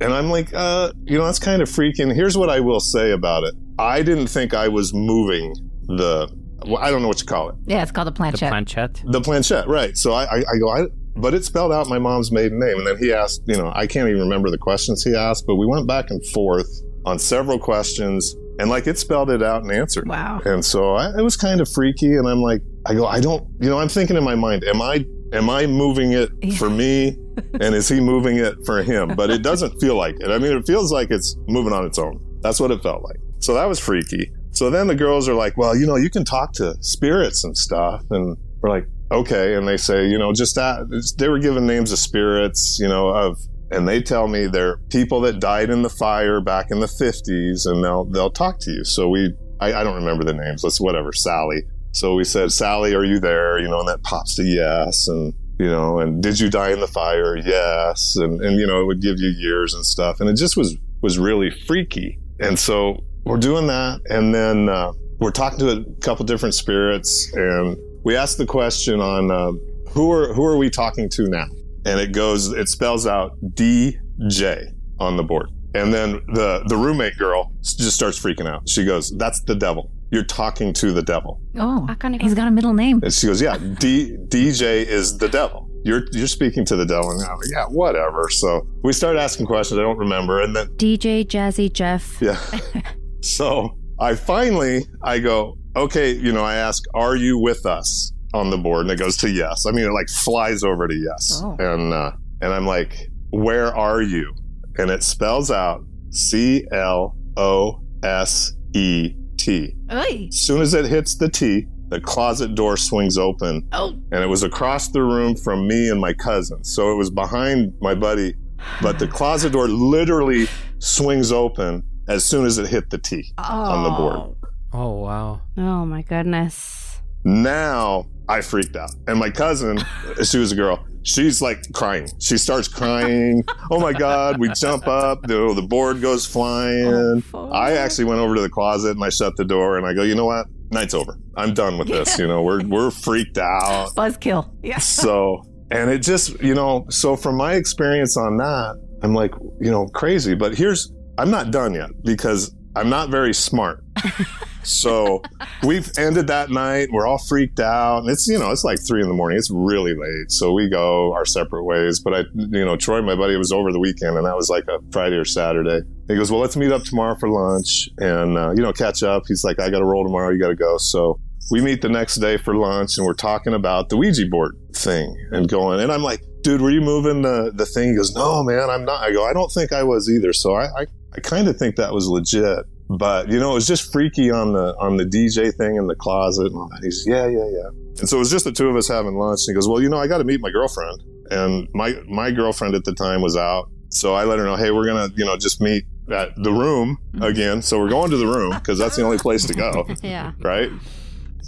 And 0.00 0.12
I'm 0.12 0.30
like, 0.30 0.52
uh, 0.52 0.92
you 1.04 1.16
know, 1.18 1.24
that's 1.24 1.38
kind 1.38 1.62
of 1.62 1.68
freaking. 1.68 2.14
Here's 2.14 2.36
what 2.36 2.50
I 2.50 2.60
will 2.60 2.80
say 2.80 3.12
about 3.12 3.44
it. 3.44 3.54
I 3.78 4.02
didn't 4.02 4.26
think 4.26 4.52
I 4.54 4.68
was 4.68 4.92
moving 4.92 5.54
the, 5.86 6.28
well, 6.66 6.78
I 6.78 6.90
don't 6.90 7.02
know 7.02 7.08
what 7.08 7.20
you 7.20 7.26
call 7.26 7.50
it. 7.50 7.54
Yeah, 7.66 7.82
it's 7.82 7.92
called 7.92 8.08
a 8.08 8.10
The 8.10 8.16
planchette. 8.16 8.50
planchette. 8.50 9.02
The 9.06 9.20
planchette, 9.20 9.68
right. 9.68 9.96
So 9.96 10.12
I, 10.12 10.24
I, 10.24 10.36
I 10.38 10.58
go, 10.58 10.68
I, 10.70 10.86
but 11.16 11.32
it 11.34 11.44
spelled 11.44 11.72
out 11.72 11.88
my 11.88 11.98
mom's 11.98 12.32
maiden 12.32 12.58
name. 12.58 12.78
And 12.78 12.86
then 12.86 12.98
he 12.98 13.12
asked, 13.12 13.42
you 13.46 13.56
know, 13.56 13.70
I 13.74 13.86
can't 13.86 14.08
even 14.08 14.22
remember 14.22 14.50
the 14.50 14.58
questions 14.58 15.02
he 15.04 15.14
asked, 15.14 15.44
but 15.46 15.56
we 15.56 15.66
went 15.66 15.86
back 15.86 16.10
and 16.10 16.24
forth 16.28 16.68
on 17.06 17.18
several 17.18 17.58
questions 17.58 18.34
and 18.58 18.70
like 18.70 18.86
it 18.86 18.98
spelled 18.98 19.30
it 19.30 19.42
out 19.42 19.62
and 19.62 19.70
answered. 19.72 20.08
wow. 20.08 20.40
And 20.44 20.64
so 20.64 20.94
I, 20.94 21.10
it 21.18 21.22
was 21.22 21.36
kind 21.36 21.60
of 21.60 21.68
freaky. 21.68 22.16
And 22.16 22.26
I'm 22.28 22.40
like, 22.40 22.62
I 22.86 22.94
go, 22.94 23.06
I 23.06 23.20
don't, 23.20 23.46
you 23.60 23.68
know, 23.68 23.78
I'm 23.78 23.88
thinking 23.88 24.16
in 24.16 24.24
my 24.24 24.34
mind, 24.34 24.64
am 24.64 24.80
I, 24.82 25.04
am 25.34 25.50
I 25.50 25.66
moving 25.66 26.12
it 26.12 26.30
for 26.58 26.70
me? 26.70 27.16
and 27.60 27.74
is 27.74 27.88
he 27.88 28.00
moving 28.00 28.36
it 28.38 28.54
for 28.64 28.82
him? 28.82 29.08
But 29.16 29.30
it 29.30 29.42
doesn't 29.42 29.80
feel 29.80 29.96
like 29.96 30.16
it. 30.20 30.30
I 30.30 30.38
mean, 30.38 30.56
it 30.56 30.66
feels 30.66 30.92
like 30.92 31.10
it's 31.10 31.36
moving 31.48 31.72
on 31.72 31.84
its 31.84 31.98
own. 31.98 32.20
That's 32.40 32.60
what 32.60 32.70
it 32.70 32.82
felt 32.82 33.02
like. 33.02 33.16
So 33.40 33.54
that 33.54 33.64
was 33.64 33.80
freaky. 33.80 34.30
So 34.52 34.70
then 34.70 34.86
the 34.86 34.94
girls 34.94 35.28
are 35.28 35.34
like, 35.34 35.56
well, 35.56 35.76
you 35.76 35.86
know, 35.86 35.96
you 35.96 36.10
can 36.10 36.24
talk 36.24 36.52
to 36.54 36.76
spirits 36.80 37.44
and 37.44 37.56
stuff. 37.56 38.04
And 38.10 38.36
we're 38.60 38.70
like, 38.70 38.86
okay. 39.10 39.54
And 39.54 39.66
they 39.66 39.76
say, 39.76 40.06
you 40.06 40.18
know, 40.18 40.32
just 40.32 40.54
that 40.54 41.14
they 41.18 41.28
were 41.28 41.40
given 41.40 41.66
names 41.66 41.90
of 41.90 41.98
spirits, 41.98 42.78
you 42.80 42.88
know, 42.88 43.08
of, 43.08 43.38
and 43.70 43.88
they 43.88 44.00
tell 44.00 44.28
me 44.28 44.46
they're 44.46 44.76
people 44.90 45.20
that 45.22 45.40
died 45.40 45.70
in 45.70 45.82
the 45.82 45.90
fire 45.90 46.40
back 46.40 46.70
in 46.70 46.80
the 46.80 46.86
50s 46.86 47.66
and 47.66 47.82
they'll, 47.82 48.04
they'll 48.04 48.30
talk 48.30 48.60
to 48.60 48.70
you. 48.70 48.84
So 48.84 49.08
we, 49.08 49.34
I, 49.60 49.72
I 49.72 49.84
don't 49.84 49.96
remember 49.96 50.22
the 50.24 50.34
names. 50.34 50.62
Let's 50.62 50.80
whatever, 50.80 51.12
Sally. 51.12 51.62
So 51.94 52.16
we 52.16 52.24
said, 52.24 52.50
Sally, 52.50 52.92
are 52.94 53.04
you 53.04 53.20
there? 53.20 53.58
You 53.60 53.68
know, 53.68 53.78
and 53.78 53.88
that 53.88 54.02
pops 54.02 54.34
to 54.34 54.42
yes. 54.42 55.06
And, 55.06 55.32
you 55.60 55.66
know, 55.66 56.00
and 56.00 56.20
did 56.20 56.40
you 56.40 56.50
die 56.50 56.72
in 56.72 56.80
the 56.80 56.88
fire? 56.88 57.36
Yes. 57.36 58.16
And, 58.16 58.40
and, 58.42 58.58
you 58.58 58.66
know, 58.66 58.80
it 58.80 58.84
would 58.86 59.00
give 59.00 59.20
you 59.20 59.28
years 59.28 59.74
and 59.74 59.86
stuff. 59.86 60.18
And 60.18 60.28
it 60.28 60.34
just 60.34 60.56
was, 60.56 60.76
was 61.02 61.18
really 61.18 61.50
freaky. 61.50 62.18
And 62.40 62.58
so 62.58 63.04
we're 63.24 63.38
doing 63.38 63.68
that. 63.68 64.00
And 64.10 64.34
then, 64.34 64.68
uh, 64.68 64.92
we're 65.20 65.30
talking 65.30 65.60
to 65.60 65.70
a 65.70 65.84
couple 66.00 66.24
different 66.24 66.56
spirits 66.56 67.32
and 67.34 67.76
we 68.02 68.16
asked 68.16 68.38
the 68.38 68.46
question 68.46 69.00
on, 69.00 69.30
uh, 69.30 69.52
who 69.90 70.10
are, 70.10 70.34
who 70.34 70.44
are 70.44 70.56
we 70.56 70.70
talking 70.70 71.08
to 71.10 71.28
now? 71.28 71.46
And 71.86 72.00
it 72.00 72.12
goes, 72.12 72.50
it 72.50 72.68
spells 72.68 73.06
out 73.06 73.38
DJ 73.54 74.74
on 74.98 75.16
the 75.16 75.22
board. 75.22 75.50
And 75.74 75.94
then 75.94 76.20
the, 76.32 76.64
the 76.66 76.76
roommate 76.76 77.16
girl 77.18 77.52
just 77.62 77.94
starts 77.94 78.18
freaking 78.20 78.48
out. 78.48 78.68
She 78.68 78.84
goes, 78.84 79.16
that's 79.16 79.40
the 79.42 79.54
devil. 79.54 79.90
You're 80.10 80.24
talking 80.24 80.72
to 80.74 80.92
the 80.92 81.02
devil. 81.02 81.40
Oh, 81.58 81.86
I 81.88 81.94
can't 81.94 82.14
even- 82.14 82.24
he's 82.26 82.34
got 82.34 82.46
a 82.46 82.50
middle 82.50 82.72
name. 82.74 83.00
And 83.02 83.12
she 83.12 83.26
goes, 83.26 83.40
"Yeah, 83.42 83.56
D- 83.78 84.16
DJ 84.28 84.84
is 84.86 85.18
the 85.18 85.28
devil. 85.28 85.68
You're 85.84 86.04
you're 86.12 86.26
speaking 86.28 86.64
to 86.66 86.76
the 86.76 86.86
devil." 86.86 87.10
And 87.10 87.20
I'm 87.22 87.36
like, 87.36 87.48
"Yeah, 87.50 87.64
whatever." 87.66 88.28
So 88.30 88.66
we 88.82 88.92
start 88.92 89.16
asking 89.16 89.46
questions. 89.46 89.78
I 89.78 89.82
don't 89.82 89.98
remember, 89.98 90.40
and 90.40 90.54
then 90.54 90.68
DJ 90.76 91.24
Jazzy 91.24 91.72
Jeff. 91.72 92.18
yeah. 92.20 92.38
so 93.20 93.76
I 93.98 94.14
finally 94.14 94.86
I 95.02 95.18
go, 95.18 95.56
"Okay," 95.76 96.12
you 96.14 96.32
know. 96.32 96.44
I 96.44 96.54
ask, 96.56 96.82
"Are 96.94 97.16
you 97.16 97.38
with 97.38 97.66
us 97.66 98.12
on 98.32 98.50
the 98.50 98.58
board?" 98.58 98.82
And 98.82 98.90
it 98.90 98.98
goes 98.98 99.16
to 99.18 99.30
yes. 99.30 99.66
I 99.66 99.70
mean, 99.72 99.84
it 99.86 99.92
like 99.92 100.08
flies 100.08 100.62
over 100.62 100.86
to 100.88 100.94
yes, 100.94 101.40
Oh. 101.44 101.56
and 101.58 101.92
uh, 101.92 102.12
and 102.40 102.52
I'm 102.52 102.66
like, 102.66 103.08
"Where 103.30 103.74
are 103.74 104.02
you?" 104.02 104.32
And 104.78 104.90
it 104.90 105.02
spells 105.02 105.50
out 105.50 105.84
C 106.10 106.64
L 106.72 107.16
O 107.36 107.80
S 108.02 108.52
E 108.74 109.14
T. 109.36 109.74
Oy. 109.92 110.26
As 110.28 110.38
soon 110.40 110.60
as 110.62 110.74
it 110.74 110.86
hits 110.86 111.14
the 111.16 111.28
T, 111.28 111.66
the 111.88 112.00
closet 112.00 112.54
door 112.54 112.76
swings 112.76 113.18
open, 113.18 113.68
Oh. 113.72 113.90
and 114.10 114.22
it 114.24 114.26
was 114.28 114.42
across 114.42 114.88
the 114.88 115.02
room 115.02 115.36
from 115.36 115.66
me 115.68 115.88
and 115.90 116.00
my 116.00 116.12
cousin. 116.12 116.64
So 116.64 116.90
it 116.92 116.96
was 116.96 117.10
behind 117.10 117.72
my 117.80 117.94
buddy, 117.94 118.34
but 118.82 118.98
the 118.98 119.06
closet 119.06 119.52
door 119.52 119.68
literally 119.68 120.46
swings 120.78 121.30
open 121.30 121.82
as 122.08 122.24
soon 122.24 122.46
as 122.46 122.58
it 122.58 122.66
hit 122.66 122.90
the 122.90 122.98
T 122.98 123.32
on 123.38 123.84
the 123.84 123.90
board. 123.90 124.36
Oh 124.72 124.90
wow. 125.00 125.40
Oh 125.56 125.84
my 125.86 126.02
goodness. 126.02 126.83
Now 127.24 128.06
I 128.28 128.40
freaked 128.40 128.76
out. 128.76 128.90
And 129.06 129.18
my 129.18 129.30
cousin, 129.30 129.78
she 130.24 130.38
was 130.38 130.52
a 130.52 130.56
girl, 130.56 130.84
she's 131.04 131.40
like 131.40 131.72
crying. 131.72 132.08
She 132.20 132.36
starts 132.38 132.68
crying. 132.68 133.44
Oh 133.70 133.78
my 133.78 133.92
God. 133.92 134.38
We 134.38 134.48
jump 134.50 134.88
up. 134.88 135.22
The, 135.22 135.54
the 135.54 135.62
board 135.62 136.00
goes 136.00 136.26
flying. 136.26 137.22
Oh, 137.32 137.50
I 137.52 137.72
actually 137.72 138.06
went 138.06 138.20
over 138.20 138.34
to 138.34 138.40
the 138.40 138.50
closet 138.50 138.90
and 138.90 139.04
I 139.04 139.10
shut 139.10 139.36
the 139.36 139.44
door 139.44 139.78
and 139.78 139.86
I 139.86 139.94
go, 139.94 140.02
you 140.02 140.14
know 140.14 140.26
what? 140.26 140.46
Night's 140.70 140.94
over. 140.94 141.18
I'm 141.36 141.54
done 141.54 141.78
with 141.78 141.88
this. 141.88 142.18
You 142.18 142.26
know, 142.26 142.42
we're, 142.42 142.64
we're 142.66 142.90
freaked 142.90 143.38
out. 143.38 143.94
Buzzkill. 143.94 144.50
Yeah. 144.62 144.78
So, 144.78 145.42
and 145.70 145.90
it 145.90 145.98
just, 145.98 146.40
you 146.42 146.54
know, 146.54 146.86
so 146.88 147.16
from 147.16 147.36
my 147.36 147.54
experience 147.54 148.16
on 148.16 148.38
that, 148.38 148.80
I'm 149.02 149.14
like, 149.14 149.32
you 149.60 149.70
know, 149.70 149.86
crazy. 149.88 150.34
But 150.34 150.56
here's, 150.56 150.92
I'm 151.18 151.30
not 151.30 151.50
done 151.50 151.74
yet 151.74 151.90
because 152.02 152.54
I'm 152.74 152.88
not 152.88 153.10
very 153.10 153.34
smart. 153.34 153.84
so 154.64 155.22
we've 155.62 155.90
ended 155.98 156.26
that 156.28 156.50
night. 156.50 156.88
We're 156.90 157.06
all 157.06 157.18
freaked 157.18 157.60
out. 157.60 157.98
And 158.00 158.10
it's, 158.10 158.26
you 158.26 158.38
know, 158.38 158.50
it's 158.50 158.64
like 158.64 158.78
three 158.84 159.02
in 159.02 159.08
the 159.08 159.14
morning. 159.14 159.38
It's 159.38 159.50
really 159.50 159.94
late. 159.94 160.30
So 160.30 160.52
we 160.52 160.68
go 160.68 161.12
our 161.14 161.24
separate 161.24 161.64
ways. 161.64 162.00
But 162.00 162.14
I, 162.14 162.18
you 162.34 162.64
know, 162.64 162.76
Troy, 162.76 163.02
my 163.02 163.16
buddy, 163.16 163.36
was 163.36 163.52
over 163.52 163.72
the 163.72 163.80
weekend 163.80 164.16
and 164.16 164.26
that 164.26 164.36
was 164.36 164.48
like 164.48 164.64
a 164.68 164.78
Friday 164.92 165.16
or 165.16 165.24
Saturday. 165.24 165.80
He 166.08 166.16
goes, 166.16 166.30
well, 166.30 166.40
let's 166.40 166.56
meet 166.56 166.72
up 166.72 166.82
tomorrow 166.82 167.16
for 167.16 167.28
lunch 167.28 167.88
and, 167.98 168.36
uh, 168.36 168.52
you 168.54 168.62
know, 168.62 168.72
catch 168.72 169.02
up. 169.02 169.24
He's 169.26 169.44
like, 169.44 169.60
I 169.60 169.70
got 169.70 169.78
to 169.78 169.86
roll 169.86 170.04
tomorrow. 170.04 170.30
You 170.30 170.38
got 170.38 170.48
to 170.48 170.54
go. 170.54 170.76
So 170.78 171.20
we 171.50 171.60
meet 171.60 171.82
the 171.82 171.88
next 171.88 172.16
day 172.16 172.36
for 172.36 172.54
lunch 172.56 172.96
and 172.96 173.06
we're 173.06 173.14
talking 173.14 173.54
about 173.54 173.88
the 173.88 173.96
Ouija 173.96 174.26
board 174.26 174.56
thing 174.74 175.14
and 175.30 175.48
going, 175.48 175.80
and 175.80 175.92
I'm 175.92 176.02
like, 176.02 176.22
dude, 176.42 176.60
were 176.60 176.70
you 176.70 176.80
moving 176.80 177.22
the, 177.22 177.52
the 177.54 177.66
thing? 177.66 177.90
He 177.90 177.96
goes, 177.96 178.14
no, 178.14 178.42
man, 178.42 178.70
I'm 178.70 178.84
not. 178.84 179.02
I 179.02 179.12
go, 179.12 179.24
I 179.24 179.32
don't 179.32 179.50
think 179.50 179.72
I 179.72 179.82
was 179.82 180.08
either. 180.08 180.32
So 180.32 180.54
I, 180.54 180.64
I, 180.64 180.86
I 181.14 181.20
kind 181.20 181.48
of 181.48 181.56
think 181.56 181.76
that 181.76 181.92
was 181.92 182.06
legit. 182.06 182.64
But 182.88 183.28
you 183.28 183.40
know, 183.40 183.52
it 183.52 183.54
was 183.54 183.66
just 183.66 183.92
freaky 183.92 184.30
on 184.30 184.52
the 184.52 184.76
on 184.78 184.96
the 184.96 185.04
DJ 185.04 185.54
thing 185.54 185.76
in 185.76 185.86
the 185.86 185.94
closet 185.94 186.52
and. 186.52 186.70
He's 186.82 187.04
yeah, 187.06 187.26
yeah, 187.26 187.48
yeah. 187.50 187.68
And 187.98 188.08
so 188.08 188.16
it 188.16 188.20
was 188.20 188.30
just 188.30 188.44
the 188.44 188.52
two 188.52 188.68
of 188.68 188.76
us 188.76 188.88
having 188.88 189.14
lunch. 189.14 189.40
And 189.46 189.52
he 189.52 189.54
goes, 189.54 189.68
Well, 189.68 189.80
you 189.80 189.88
know, 189.88 189.98
I 189.98 190.06
got 190.06 190.18
to 190.18 190.24
meet 190.24 190.40
my 190.40 190.50
girlfriend. 190.50 191.02
And 191.30 191.68
my 191.72 191.94
my 192.06 192.30
girlfriend 192.30 192.74
at 192.74 192.84
the 192.84 192.94
time 192.94 193.22
was 193.22 193.36
out. 193.36 193.70
So 193.88 194.14
I 194.14 194.24
let 194.24 194.38
her 194.38 194.44
know, 194.44 194.56
hey, 194.56 194.70
we're 194.72 194.86
gonna, 194.86 195.08
you 195.14 195.24
know, 195.24 195.36
just 195.36 195.60
meet 195.60 195.84
at 196.10 196.34
the 196.36 196.52
room 196.52 196.98
mm-hmm. 197.12 197.22
again. 197.22 197.62
So 197.62 197.78
we're 197.78 197.88
going 197.88 198.10
to 198.10 198.16
the 198.16 198.26
room 198.26 198.50
because 198.50 198.78
that's 198.78 198.96
the 198.96 199.02
only 199.02 199.18
place 199.18 199.46
to 199.46 199.54
go 199.54 199.86
Yeah. 200.02 200.32
right? 200.40 200.70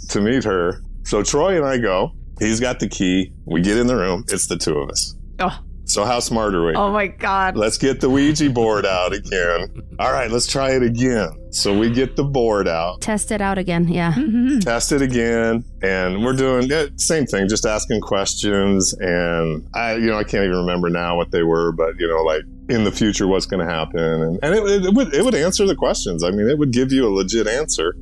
To 0.09 0.21
meet 0.21 0.43
her. 0.45 0.81
So 1.03 1.23
Troy 1.23 1.57
and 1.57 1.65
I 1.65 1.77
go. 1.77 2.13
He's 2.39 2.59
got 2.59 2.79
the 2.79 2.87
key. 2.87 3.33
We 3.45 3.61
get 3.61 3.77
in 3.77 3.87
the 3.87 3.95
room. 3.95 4.23
It's 4.29 4.47
the 4.47 4.57
two 4.57 4.77
of 4.77 4.89
us. 4.89 5.15
Oh. 5.39 5.59
So 5.87 6.03
how 6.03 6.19
smart 6.19 6.53
are 6.53 6.65
we? 6.65 6.73
Oh 6.75 6.91
my 6.91 7.07
God. 7.07 7.55
Let's 7.55 7.77
get 7.77 8.01
the 8.01 8.09
Ouija 8.09 8.49
board 8.49 8.85
out 8.85 9.13
again. 9.13 9.69
All 9.99 10.11
right, 10.11 10.29
let's 10.29 10.45
try 10.45 10.71
it 10.71 10.83
again. 10.83 11.29
So 11.51 11.77
we 11.77 11.89
get 11.89 12.17
the 12.17 12.25
board 12.25 12.67
out, 12.67 12.99
Test 13.01 13.31
it 13.31 13.39
out 13.41 13.57
again. 13.57 13.87
Yeah. 13.87 14.11
Mhm. 14.13 14.61
test 14.63 14.91
it 14.91 15.01
again, 15.01 15.63
and 15.81 16.23
we're 16.23 16.33
doing 16.33 16.67
yeah, 16.69 16.87
same 16.97 17.25
thing, 17.25 17.47
just 17.47 17.65
asking 17.65 18.01
questions. 18.01 18.93
And 18.99 19.65
I, 19.73 19.95
you 19.95 20.07
know, 20.07 20.17
I 20.17 20.23
can't 20.25 20.43
even 20.43 20.57
remember 20.57 20.89
now 20.89 21.15
what 21.15 21.31
they 21.31 21.43
were, 21.43 21.71
but 21.71 21.97
you 21.99 22.07
know, 22.07 22.21
like 22.21 22.41
in 22.69 22.83
the 22.83 22.91
future, 22.91 23.25
what's 23.27 23.45
going 23.45 23.65
to 23.65 23.73
happen, 23.73 23.99
and, 24.01 24.39
and 24.43 24.55
it, 24.55 24.85
it 24.85 24.93
would 24.93 25.13
it 25.13 25.23
would 25.23 25.35
answer 25.35 25.65
the 25.65 25.75
questions. 25.75 26.21
I 26.21 26.31
mean, 26.31 26.49
it 26.49 26.57
would 26.59 26.71
give 26.71 26.91
you 26.91 27.07
a 27.07 27.11
legit 27.11 27.47
answer. 27.47 27.95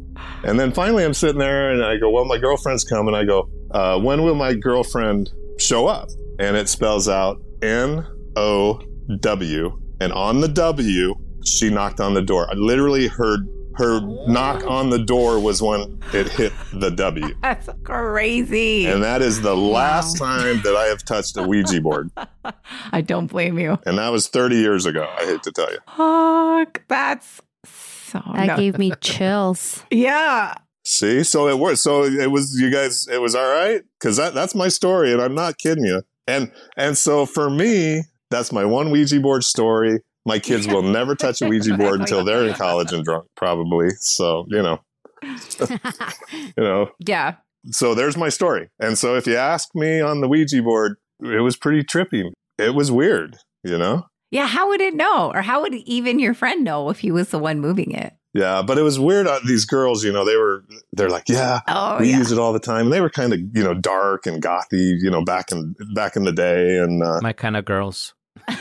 And 0.44 0.60
then 0.60 0.72
finally, 0.72 1.04
I'm 1.06 1.14
sitting 1.14 1.38
there, 1.40 1.70
and 1.72 1.84
I 1.86 1.98
go, 1.98 2.10
"Well, 2.10 2.26
my 2.26 2.40
girlfriend's 2.40 2.84
coming." 2.84 3.14
I 3.14 3.26
go, 3.26 3.48
uh, 3.72 4.00
"When 4.00 4.24
will 4.24 4.36
my 4.36 4.54
girlfriend 4.56 5.32
show 5.60 5.86
up?" 5.86 6.10
And 6.40 6.58
it 6.58 6.68
spells 6.70 7.08
out 7.08 7.42
N 7.62 8.06
O 8.36 8.82
W, 9.20 9.82
and 10.02 10.12
on 10.14 10.42
the 10.42 10.48
W, 10.48 11.16
she 11.46 11.70
knocked 11.70 12.00
on 12.00 12.14
the 12.14 12.22
door. 12.22 12.50
I 12.50 12.56
literally 12.56 13.08
heard 13.08 13.48
her 13.78 14.00
knock 14.28 14.66
on 14.66 14.90
the 14.90 15.00
door 15.00 15.40
was 15.40 15.62
when 15.62 16.00
it 16.14 16.30
hit 16.30 16.54
the 16.74 16.90
W. 16.92 17.36
That's 17.42 17.70
crazy. 17.84 18.86
And 18.88 19.04
that 19.04 19.22
is 19.22 19.42
the 19.42 19.56
last 19.56 20.18
time 20.18 20.62
that 20.64 20.76
I 20.76 20.86
have 20.86 21.04
touched 21.04 21.36
a 21.38 21.44
Ouija 21.44 21.82
board. 21.82 22.10
I 22.92 23.02
don't 23.02 23.28
blame 23.28 23.60
you. 23.60 23.78
And 23.86 23.98
that 23.98 24.10
was 24.10 24.28
30 24.28 24.56
years 24.56 24.86
ago, 24.86 25.08
I 25.20 25.26
hate 25.26 25.44
to 25.44 25.52
tell 25.52 25.72
you. 25.72 25.80
Fuck. 25.96 26.84
That's 26.88 27.42
so. 27.66 28.22
That 28.34 28.48
nuts. 28.48 28.60
gave 28.60 28.78
me 28.78 28.94
chills. 29.02 29.84
Yeah. 29.92 30.54
See? 30.86 31.24
So 31.24 31.48
it 31.50 31.60
worked. 31.60 31.80
So 31.80 32.04
it 32.04 32.32
was 32.32 32.58
you 32.60 32.70
guys 32.72 33.08
it 33.08 33.20
was 33.22 33.36
all 33.36 33.48
right 33.48 33.82
cuz 34.00 34.18
that 34.18 34.34
that's 34.34 34.56
my 34.56 34.70
story 34.70 35.12
and 35.12 35.22
I'm 35.22 35.36
not 35.36 35.58
kidding 35.58 35.84
you. 35.86 36.02
And 36.28 36.52
and 36.78 36.98
so 36.98 37.26
for 37.26 37.50
me, 37.50 38.04
that's 38.32 38.52
my 38.52 38.66
one 38.66 38.92
Ouija 38.92 39.20
board 39.20 39.44
story. 39.44 40.00
My 40.26 40.40
kids 40.40 40.68
will 40.68 40.82
never 40.82 41.14
touch 41.16 41.42
a 41.42 41.48
Ouija 41.48 41.78
board 41.78 42.00
until 42.00 42.24
they're 42.26 42.46
in 42.48 42.54
college 42.56 42.92
and 42.92 43.04
drunk 43.06 43.26
probably. 43.36 43.90
So, 44.00 44.46
you 44.48 44.62
know, 44.64 44.80
you 45.60 46.50
know, 46.58 46.90
Yeah. 47.06 47.36
so 47.72 47.94
there's 47.94 48.18
my 48.18 48.30
story. 48.30 48.70
And 48.80 48.98
so 48.98 49.16
if 49.16 49.28
you 49.28 49.36
ask 49.36 49.70
me 49.76 50.02
on 50.02 50.22
the 50.22 50.28
Ouija 50.28 50.62
board, 50.64 50.96
it 51.22 51.42
was 51.42 51.56
pretty 51.56 51.84
trippy. 51.84 52.32
It 52.58 52.74
was 52.74 52.92
weird, 52.92 53.38
you 53.64 53.78
know? 53.78 54.06
Yeah. 54.32 54.48
How 54.48 54.68
would 54.70 54.82
it 54.82 54.96
know? 54.96 55.32
Or 55.34 55.42
how 55.44 55.62
would 55.62 55.74
even 55.76 56.20
your 56.20 56.34
friend 56.34 56.64
know 56.64 56.90
if 56.90 57.00
he 57.00 57.12
was 57.12 57.30
the 57.30 57.40
one 57.40 57.60
moving 57.60 57.92
it? 57.92 58.14
Yeah, 58.38 58.62
but 58.64 58.78
it 58.78 58.82
was 58.82 59.00
weird. 59.00 59.28
Uh, 59.28 59.40
these 59.48 59.64
girls, 59.64 60.04
you 60.04 60.12
know, 60.12 60.26
they 60.26 60.36
were, 60.36 60.66
they're 60.92 61.10
like, 61.10 61.30
yeah, 61.30 61.62
Oh, 61.70 62.00
we 62.00 62.10
yeah. 62.10 62.18
use 62.18 62.34
it 62.34 62.38
all 62.38 62.52
the 62.52 62.60
time. 62.60 62.88
And 62.88 62.92
they 62.94 63.00
were 63.00 63.10
kind 63.10 63.32
of, 63.32 63.40
you 63.40 63.64
know, 63.64 63.74
dark 63.74 64.26
and 64.26 64.44
gothy, 64.44 64.98
you 65.02 65.10
know, 65.10 65.24
back 65.24 65.54
in, 65.54 65.74
back 65.94 66.18
in 66.18 66.26
the 66.26 66.34
day. 66.34 66.78
And, 66.80 67.02
uh, 67.02 67.22
My 67.22 67.32
kind 67.32 67.56
of 67.56 67.64
girls. 67.64 68.14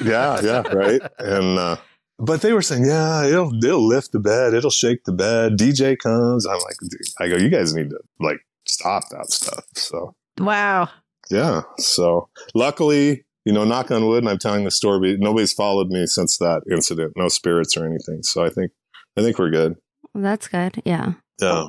yeah, 0.05 0.41
yeah, 0.43 0.63
right. 0.73 1.01
And, 1.19 1.59
uh, 1.59 1.77
but 2.21 2.41
they 2.41 2.53
were 2.53 2.63
saying, 2.63 2.87
yeah, 2.87 3.25
it'll, 3.27 3.53
it'll 3.65 3.85
lift 3.85 4.13
the 4.13 4.21
bed. 4.21 4.55
It'll 4.55 4.71
shake 4.71 5.03
the 5.07 5.13
bed. 5.13 5.59
DJ 5.59 5.99
comes. 5.99 6.47
I'm 6.47 6.55
like, 6.61 6.77
dude, 6.89 7.01
I 7.19 7.29
go, 7.29 7.37
you 7.37 7.49
guys 7.49 7.75
need 7.75 7.91
to 7.91 7.99
like 8.21 8.39
stop 8.69 9.03
that 9.11 9.33
stuff. 9.33 9.65
So, 9.75 10.15
Wow. 10.39 10.89
yeah. 11.33 11.63
So 11.79 12.29
luckily, 12.55 13.25
you 13.45 13.53
know, 13.53 13.65
knock 13.65 13.91
on 13.91 14.07
wood, 14.07 14.23
and 14.23 14.29
I'm 14.31 14.39
telling 14.39 14.63
the 14.63 14.71
story, 14.71 15.17
nobody's 15.19 15.53
followed 15.53 15.89
me 15.89 16.07
since 16.07 16.39
that 16.39 16.63
incident. 16.71 17.15
No 17.17 17.27
spirits 17.29 17.77
or 17.77 17.85
anything. 17.85 18.23
So 18.23 18.45
I 18.45 18.51
think, 18.51 18.71
I 19.17 19.23
think 19.23 19.39
we're 19.39 19.51
good. 19.51 19.77
That's 20.15 20.49
good. 20.49 20.83
Yeah. 20.85 21.15
Yeah. 21.41 21.69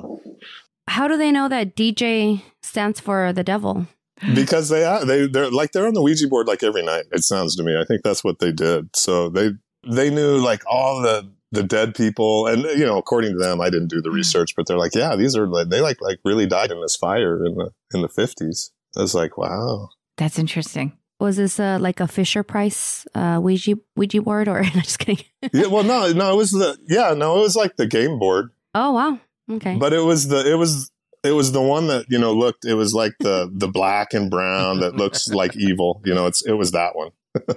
How 0.88 1.08
do 1.08 1.16
they 1.16 1.32
know 1.32 1.48
that 1.48 1.76
DJ 1.76 2.42
stands 2.62 3.00
for 3.00 3.32
the 3.32 3.44
devil? 3.44 3.86
because 4.34 4.68
they 4.70 4.84
are 4.84 5.04
they 5.04 5.26
they're 5.26 5.50
like 5.50 5.72
they're 5.72 5.86
on 5.86 5.94
the 5.94 6.02
Ouija 6.02 6.28
board 6.28 6.46
like 6.46 6.62
every 6.62 6.82
night. 6.82 7.04
It 7.12 7.24
sounds 7.24 7.56
to 7.56 7.62
me. 7.62 7.76
I 7.78 7.84
think 7.84 8.02
that's 8.02 8.24
what 8.24 8.38
they 8.38 8.52
did. 8.52 8.88
So 8.94 9.28
they 9.28 9.50
they 9.86 10.10
knew 10.10 10.38
like 10.38 10.62
all 10.66 11.02
the 11.02 11.30
the 11.52 11.62
dead 11.62 11.94
people, 11.94 12.46
and 12.46 12.62
you 12.62 12.84
know, 12.84 12.98
according 12.98 13.32
to 13.32 13.38
them, 13.38 13.60
I 13.60 13.70
didn't 13.70 13.88
do 13.88 14.00
the 14.00 14.10
hmm. 14.10 14.16
research, 14.16 14.54
but 14.56 14.66
they're 14.66 14.78
like, 14.78 14.94
yeah, 14.94 15.16
these 15.16 15.36
are 15.36 15.46
like 15.46 15.68
they 15.68 15.80
like 15.80 16.00
like 16.00 16.18
really 16.24 16.46
died 16.46 16.70
in 16.70 16.80
this 16.80 16.96
fire 16.96 17.44
in 17.44 17.56
the 17.56 17.70
in 17.94 18.02
the 18.02 18.08
fifties. 18.08 18.72
I 18.96 19.02
was 19.02 19.14
like, 19.14 19.36
wow. 19.36 19.90
That's 20.16 20.38
interesting. 20.38 20.96
Was 21.18 21.36
this 21.36 21.58
uh, 21.58 21.78
like 21.80 22.00
a 22.00 22.06
Fisher 22.06 22.42
Price 22.42 23.06
uh, 23.14 23.38
Ouija 23.42 23.78
Ouija 23.96 24.20
board, 24.20 24.48
or 24.48 24.58
I'm 24.64 24.70
just 24.82 24.98
kidding? 24.98 25.24
Yeah, 25.52 25.66
well, 25.68 25.82
no, 25.84 26.12
no, 26.12 26.32
it 26.32 26.36
was 26.36 26.50
the 26.50 26.76
yeah, 26.88 27.14
no, 27.14 27.38
it 27.38 27.40
was 27.40 27.56
like 27.56 27.76
the 27.76 27.86
game 27.86 28.18
board, 28.18 28.50
Oh 28.74 28.92
wow. 28.92 29.18
Okay. 29.50 29.76
but 29.76 29.92
it 29.92 30.00
was 30.00 30.28
the 30.28 30.50
it 30.50 30.56
was 30.56 30.90
it 31.24 31.30
was 31.32 31.52
the 31.52 31.62
one 31.62 31.86
that 31.86 32.06
you 32.10 32.18
know 32.18 32.32
looked. 32.34 32.64
It 32.64 32.74
was 32.74 32.92
like 32.92 33.14
the 33.20 33.50
the 33.54 33.68
black 33.68 34.12
and 34.12 34.30
brown 34.30 34.80
that 34.80 34.96
looks 34.96 35.28
like 35.28 35.56
evil. 35.56 36.02
You 36.04 36.14
know, 36.14 36.26
it's 36.26 36.44
it 36.44 36.52
was 36.54 36.72
that 36.72 36.94
one. 36.96 37.10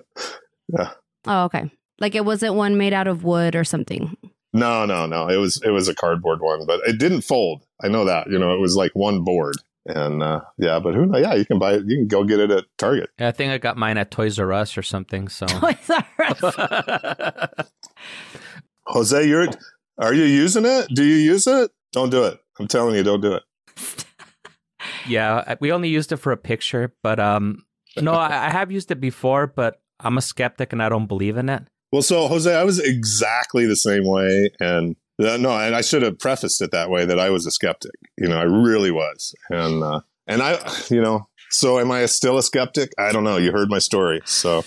Yeah. 0.72 0.92
Oh 1.25 1.46
okay. 1.46 1.72
Like 2.00 2.13
it 2.16 2.24
wasn't 2.25 2.54
one 2.54 2.78
made 2.78 2.94
out 2.94 3.08
of 3.08 3.24
wood 3.24 3.56
or 3.56 3.63
something. 3.63 4.16
No, 4.54 4.86
no, 4.86 5.06
no. 5.08 5.28
It 5.28 5.38
was 5.38 5.62
it 5.63 5.72
was 5.72 5.88
a 5.88 5.96
cardboard 5.96 6.42
one, 6.42 6.66
but 6.66 6.80
it 6.88 6.98
didn't 7.00 7.22
fold. 7.22 7.63
I 7.84 7.88
know 7.88 8.06
that. 8.06 8.30
You 8.30 8.38
know, 8.39 8.54
it 8.54 8.60
was 8.60 8.75
like 8.75 8.92
one 8.94 9.24
board. 9.24 9.56
And 9.86 10.22
uh, 10.22 10.42
yeah, 10.58 10.80
but 10.80 10.94
who 10.94 11.06
knows? 11.06 11.22
Yeah, 11.22 11.34
you 11.36 11.46
can 11.46 11.58
buy 11.58 11.74
it. 11.74 11.84
You 11.88 11.98
can 11.98 12.08
go 12.08 12.24
get 12.24 12.40
it 12.40 12.52
at 12.52 12.66
Target. 12.78 13.10
Yeah, 13.20 13.30
I 13.30 13.32
think 13.32 13.52
I 13.52 13.58
got 13.58 13.78
mine 13.78 13.98
at 13.98 14.12
Toys 14.12 14.38
R 14.38 14.52
Us 14.54 14.78
or 14.78 14.84
something. 14.84 15.28
So. 15.30 15.46
Toys 15.48 15.90
R 15.90 16.06
Us. 16.20 17.72
Jose, 18.88 19.28
you're 19.28 19.48
are 20.00 20.14
you 20.14 20.24
using 20.24 20.66
it? 20.66 20.88
Do 20.94 21.04
you 21.04 21.16
use 21.16 21.46
it? 21.46 21.72
Don't 21.92 22.10
do 22.10 22.24
it. 22.24 22.40
I'm 22.60 22.68
telling 22.68 22.96
you, 22.96 23.04
don't 23.04 23.22
do 23.22 23.34
it. 23.34 23.44
yeah, 25.08 25.56
we 25.60 25.72
only 25.72 25.90
used 25.90 26.12
it 26.12 26.18
for 26.18 26.32
a 26.32 26.38
picture, 26.38 26.94
but 27.04 27.20
um, 27.20 27.66
no, 27.98 28.14
I, 28.14 28.48
I 28.48 28.50
have 28.50 28.72
used 28.72 28.92
it 28.92 29.02
before, 29.02 29.48
but 29.48 29.82
I'm 30.00 30.18
a 30.18 30.22
skeptic 30.22 30.72
and 30.74 30.82
I 30.82 30.90
don't 30.90 31.08
believe 31.08 31.38
in 31.38 31.50
it. 31.50 31.64
Well, 31.92 32.02
so 32.02 32.28
Jose, 32.28 32.54
I 32.54 32.64
was 32.64 32.80
exactly 32.80 33.66
the 33.66 33.76
same 33.76 34.06
way, 34.06 34.52
and 34.60 34.96
no, 35.20 35.52
and 35.52 35.76
I 35.76 35.82
should 35.82 36.02
have 36.02 36.18
prefaced 36.18 36.62
it 36.62 36.72
that 36.72 36.90
way 36.90 37.06
that 37.06 37.20
I 37.20 37.30
was 37.30 37.46
a 37.46 37.52
skeptic. 37.52 37.92
You 38.18 38.30
know, 38.30 38.38
I 38.38 38.44
really 38.44 38.92
was, 38.92 39.36
and 39.50 39.84
uh, 39.84 40.02
and 40.28 40.42
I, 40.42 40.58
you 40.90 41.02
know, 41.02 41.28
so 41.50 41.80
am 41.80 41.92
I 41.92 42.06
still 42.06 42.38
a 42.38 42.44
skeptic? 42.44 42.92
I 42.98 43.12
don't 43.12 43.24
know. 43.24 43.38
You 43.38 43.52
heard 43.52 43.70
my 43.70 43.80
story, 43.80 44.22
so 44.26 44.64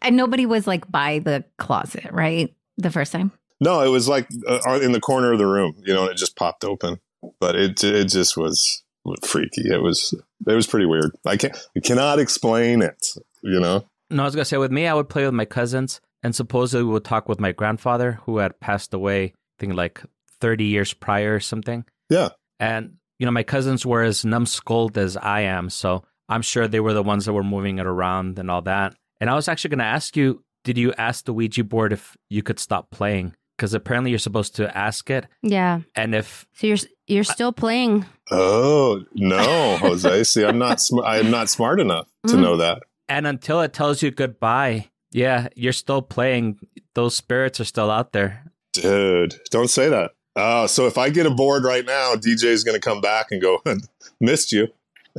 and 0.00 0.16
nobody 0.16 0.46
was 0.46 0.66
like 0.66 0.90
by 0.90 1.20
the 1.20 1.44
closet, 1.58 2.08
right? 2.10 2.54
The 2.76 2.90
first 2.90 3.12
time. 3.12 3.32
No, 3.60 3.80
it 3.80 3.88
was 3.88 4.08
like 4.08 4.28
uh, 4.48 4.80
in 4.82 4.92
the 4.92 5.00
corner 5.00 5.32
of 5.32 5.38
the 5.38 5.46
room, 5.46 5.74
you 5.84 5.94
know, 5.94 6.02
and 6.02 6.10
it 6.10 6.16
just 6.16 6.36
popped 6.36 6.64
open. 6.64 6.98
But 7.38 7.54
it 7.54 7.82
it 7.84 8.08
just 8.08 8.36
was 8.36 8.82
freaky. 9.22 9.70
It 9.70 9.82
was 9.82 10.12
it 10.46 10.54
was 10.54 10.66
pretty 10.66 10.86
weird. 10.86 11.12
I 11.24 11.36
can't 11.36 11.56
I 11.76 11.80
cannot 11.80 12.18
explain 12.18 12.82
it. 12.82 13.06
You 13.42 13.60
know. 13.60 13.86
No, 14.10 14.24
I 14.24 14.26
was 14.26 14.34
gonna 14.34 14.44
say 14.44 14.58
with 14.58 14.72
me, 14.72 14.86
I 14.86 14.94
would 14.94 15.08
play 15.08 15.24
with 15.24 15.34
my 15.34 15.44
cousins, 15.44 16.00
and 16.22 16.34
supposedly 16.34 16.84
we 16.84 16.92
would 16.92 17.04
talk 17.04 17.28
with 17.28 17.40
my 17.40 17.52
grandfather, 17.52 18.18
who 18.24 18.38
had 18.38 18.58
passed 18.58 18.92
away, 18.92 19.26
I 19.26 19.41
think 19.66 19.74
like 19.76 20.02
thirty 20.40 20.64
years 20.64 20.92
prior 20.92 21.34
or 21.36 21.40
something. 21.40 21.84
Yeah. 22.10 22.30
And 22.60 22.94
you 23.18 23.26
know, 23.26 23.32
my 23.32 23.44
cousins 23.44 23.86
were 23.86 24.02
as 24.02 24.24
numbskulled 24.24 24.98
as 24.98 25.16
I 25.16 25.40
am, 25.42 25.70
so 25.70 26.02
I'm 26.28 26.42
sure 26.42 26.66
they 26.66 26.80
were 26.80 26.92
the 26.94 27.02
ones 27.02 27.24
that 27.26 27.32
were 27.32 27.44
moving 27.44 27.78
it 27.78 27.86
around 27.86 28.38
and 28.38 28.50
all 28.50 28.62
that. 28.62 28.94
And 29.20 29.30
I 29.30 29.34
was 29.34 29.48
actually 29.48 29.70
gonna 29.70 29.84
ask 29.84 30.16
you, 30.16 30.42
did 30.64 30.76
you 30.78 30.92
ask 30.98 31.24
the 31.24 31.32
Ouija 31.32 31.62
board 31.64 31.92
if 31.92 32.16
you 32.30 32.42
could 32.42 32.58
stop 32.58 32.90
playing? 32.90 33.34
Because 33.56 33.74
apparently 33.74 34.10
you're 34.10 34.18
supposed 34.18 34.56
to 34.56 34.76
ask 34.76 35.08
it, 35.10 35.26
Yeah. 35.42 35.80
and 35.94 36.14
if 36.14 36.46
So 36.54 36.66
you're 36.66 36.78
you're 37.06 37.24
still 37.24 37.52
playing. 37.52 38.06
Oh 38.30 39.04
no, 39.14 39.76
Jose. 39.80 40.24
See, 40.24 40.44
I'm 40.44 40.58
not 40.58 40.80
sm- 40.80 41.00
I 41.04 41.18
am 41.18 41.30
not 41.30 41.48
smart 41.48 41.78
enough 41.80 42.08
to 42.26 42.34
Mhm. 42.34 42.40
know 42.42 42.56
that. 42.56 42.82
and 43.08 43.26
until 43.26 43.60
it 43.60 43.72
tells 43.72 44.02
you 44.02 44.10
goodbye, 44.10 44.88
yeah, 45.12 45.48
you're 45.54 45.72
still 45.84 46.00
playing. 46.02 46.58
Those 46.94 47.14
spirits 47.14 47.60
are 47.60 47.64
still 47.64 47.90
out 47.90 48.12
there. 48.12 48.44
Dude, 48.72 49.38
don't 49.50 49.68
say 49.68 49.88
that. 49.88 50.12
Oh, 50.34 50.66
so 50.66 50.86
if 50.86 50.96
I 50.96 51.10
get 51.10 51.26
a 51.26 51.30
board 51.30 51.64
right 51.64 51.84
now, 51.84 52.14
DJ's 52.14 52.64
going 52.64 52.74
to 52.74 52.80
come 52.80 53.00
back 53.00 53.26
and 53.30 53.40
go, 53.40 53.62
"Missed 54.20 54.52
you." 54.52 54.68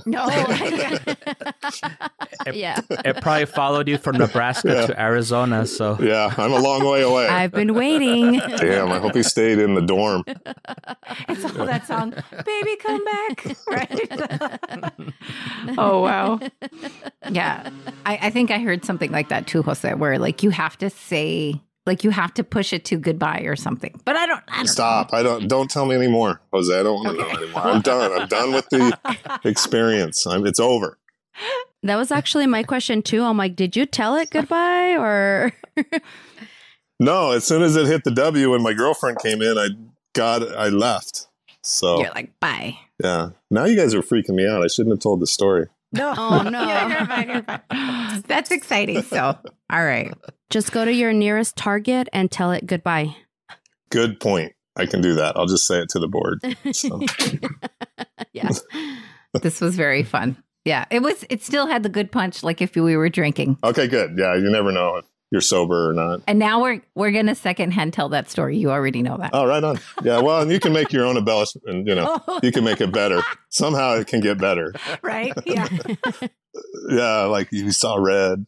No. 0.07 0.25
yeah. 2.51 2.79
It 2.89 3.21
probably 3.21 3.45
followed 3.45 3.87
you 3.87 3.99
from 3.99 4.17
Nebraska 4.17 4.69
Yeah. 4.69 4.85
to 4.87 4.99
Arizona, 4.99 5.67
so 5.67 5.99
Yeah, 6.01 6.33
I'm 6.35 6.51
a 6.51 6.59
long 6.59 6.83
way 6.83 7.03
away. 7.03 7.27
I've 7.27 7.51
been 7.51 7.75
waiting. 7.75 8.39
Damn, 8.57 8.91
I 8.91 8.97
hope 8.97 9.13
he 9.15 9.21
stayed 9.21 9.59
in 9.59 9.75
the 9.75 9.81
dorm. 9.81 10.23
it's 11.29 11.45
all 11.45 11.65
that 11.67 11.85
song, 11.85 12.11
Baby 12.43 12.75
Come 12.77 13.05
Back. 13.05 13.45
Right? 13.67 14.07
oh, 15.77 16.01
wow. 16.01 16.39
Yeah. 17.29 17.69
I, 18.05 18.17
I 18.23 18.29
think 18.31 18.49
I 18.49 18.57
heard 18.59 18.83
something 18.85 19.11
like 19.11 19.29
that 19.29 19.45
too, 19.45 19.61
Jose, 19.61 19.93
where 19.93 20.17
like 20.17 20.41
you 20.41 20.49
have 20.49 20.75
to 20.79 20.89
say, 20.89 21.61
like 21.85 22.03
you 22.03 22.09
have 22.11 22.33
to 22.35 22.43
push 22.43 22.71
it 22.73 22.85
to 22.85 22.97
goodbye 22.97 23.41
or 23.41 23.55
something. 23.55 23.99
But 24.05 24.15
I 24.15 24.25
don't, 24.25 24.41
I 24.47 24.57
don't 24.57 24.67
Stop! 24.67 25.13
I 25.13 25.21
don't. 25.23 25.47
Don't 25.47 25.69
tell 25.69 25.85
me 25.85 25.95
anymore, 25.95 26.39
Jose. 26.51 26.77
I 26.77 26.83
don't 26.83 26.95
want 27.03 27.17
to 27.17 27.23
Okay. 27.23 27.33
know 27.33 27.39
anymore. 27.41 27.61
I'm 27.67 27.81
done. 27.81 28.11
I'm 28.21 28.27
done 28.27 28.53
with 28.53 28.69
the 28.69 28.97
experience. 29.43 30.25
I'm, 30.25 30.45
it's 30.45 30.59
over. 30.59 30.97
That 31.83 31.95
was 31.97 32.11
actually 32.11 32.47
my 32.47 32.63
question 32.63 33.01
too. 33.01 33.23
I'm 33.23 33.37
like, 33.37 33.55
did 33.55 33.75
you 33.75 33.85
tell 33.85 34.15
it 34.15 34.29
goodbye 34.29 34.95
or 34.97 35.51
No, 36.99 37.31
as 37.31 37.43
soon 37.43 37.61
as 37.63 37.75
it 37.75 37.87
hit 37.87 38.03
the 38.03 38.11
W 38.11 38.53
and 38.53 38.63
my 38.63 38.73
girlfriend 38.73 39.17
came 39.19 39.41
in, 39.41 39.57
I 39.57 39.69
got. 40.13 40.55
I 40.55 40.69
left. 40.69 41.27
So 41.63 41.99
You're 42.01 42.11
like, 42.13 42.37
bye. 42.39 42.77
yeah. 43.03 43.29
Now 43.49 43.65
you 43.65 43.75
guys 43.75 43.93
are 43.95 44.01
freaking 44.01 44.35
me 44.35 44.47
out. 44.47 44.63
I 44.63 44.67
shouldn't 44.67 44.93
have 44.93 44.99
told 44.99 45.21
the 45.21 45.27
story. 45.27 45.67
No. 45.91 46.13
Oh, 46.17 46.41
no. 46.41 46.61
Yeah, 46.67 46.87
you're 46.97 47.05
fine, 47.07 47.29
you're 47.29 47.43
fine. 47.43 48.23
That's 48.27 48.51
exciting. 48.51 49.01
So, 49.03 49.37
all 49.71 49.83
right. 49.85 50.13
Just 50.53 50.71
go 50.71 50.85
to 50.85 50.93
your 50.93 51.11
nearest 51.11 51.55
Target 51.55 52.07
and 52.13 52.29
tell 52.29 52.51
it 52.51 52.67
goodbye? 52.67 53.15
Good 53.89 54.19
point. 54.19 54.53
I 54.75 54.85
can 54.85 55.01
do 55.01 55.15
that. 55.15 55.35
I'll 55.35 55.47
just 55.47 55.65
say 55.65 55.79
it 55.79 55.89
to 55.89 55.99
the 55.99 56.07
board. 56.07 56.41
So. 56.71 57.01
yeah. 58.33 58.49
This 59.41 59.59
was 59.59 59.75
very 59.75 60.03
fun. 60.03 60.37
Yeah. 60.63 60.85
It 60.91 61.01
was, 61.01 61.25
it 61.27 61.41
still 61.41 61.65
had 61.65 61.81
the 61.81 61.89
good 61.89 62.11
punch, 62.11 62.43
like 62.43 62.61
if 62.61 62.75
we 62.75 62.95
were 62.95 63.09
drinking. 63.09 63.57
Okay, 63.63 63.87
good. 63.87 64.15
Yeah, 64.15 64.35
you 64.35 64.51
never 64.51 64.71
know 64.71 64.97
if 64.97 65.05
you're 65.33 65.41
sober 65.41 65.89
or 65.89 65.93
not. 65.93 66.21
And 66.27 66.37
now 66.37 66.61
we're, 66.61 66.79
we're 66.93 67.11
going 67.11 67.25
to 67.25 67.33
secondhand 67.33 67.91
tell 67.91 68.07
that 68.09 68.29
story. 68.29 68.55
You 68.55 68.69
already 68.69 69.01
know 69.01 69.17
that. 69.17 69.31
Oh, 69.33 69.45
right 69.47 69.63
on. 69.63 69.79
Yeah, 70.03 70.19
well, 70.19 70.41
and 70.43 70.51
you 70.51 70.59
can 70.59 70.71
make 70.73 70.93
your 70.93 71.05
own 71.05 71.17
embellishment, 71.17 71.87
you 71.87 71.95
know, 71.95 72.21
you 72.43 72.51
can 72.51 72.63
make 72.63 72.79
it 72.79 72.91
better. 72.93 73.19
Somehow 73.49 73.95
it 73.95 74.05
can 74.05 74.19
get 74.21 74.37
better. 74.37 74.73
right? 75.01 75.33
Yeah. 75.45 75.67
Yeah, 76.87 77.21
like 77.23 77.51
you 77.51 77.71
saw 77.71 77.95
red. 77.95 78.45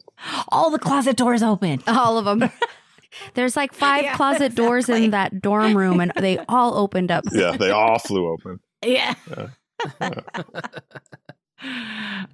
All 0.50 0.70
the 0.70 0.78
closet 0.78 1.16
doors 1.16 1.42
open. 1.42 1.82
All 1.88 2.18
of 2.18 2.24
them. 2.24 2.48
There's 3.34 3.56
like 3.56 3.72
five 3.74 4.04
Yeah, 4.04 4.14
closet 4.14 4.54
doors 4.54 4.88
in 4.88 5.10
that 5.10 5.42
dorm 5.42 5.76
room 5.76 5.98
and 5.98 6.12
they 6.14 6.38
all 6.48 6.76
opened 6.78 7.10
up. 7.10 7.24
Yeah, 7.32 7.56
they 7.56 7.70
all 7.72 7.98
flew 7.98 8.28
open. 8.28 8.60
Yeah. 8.84 9.14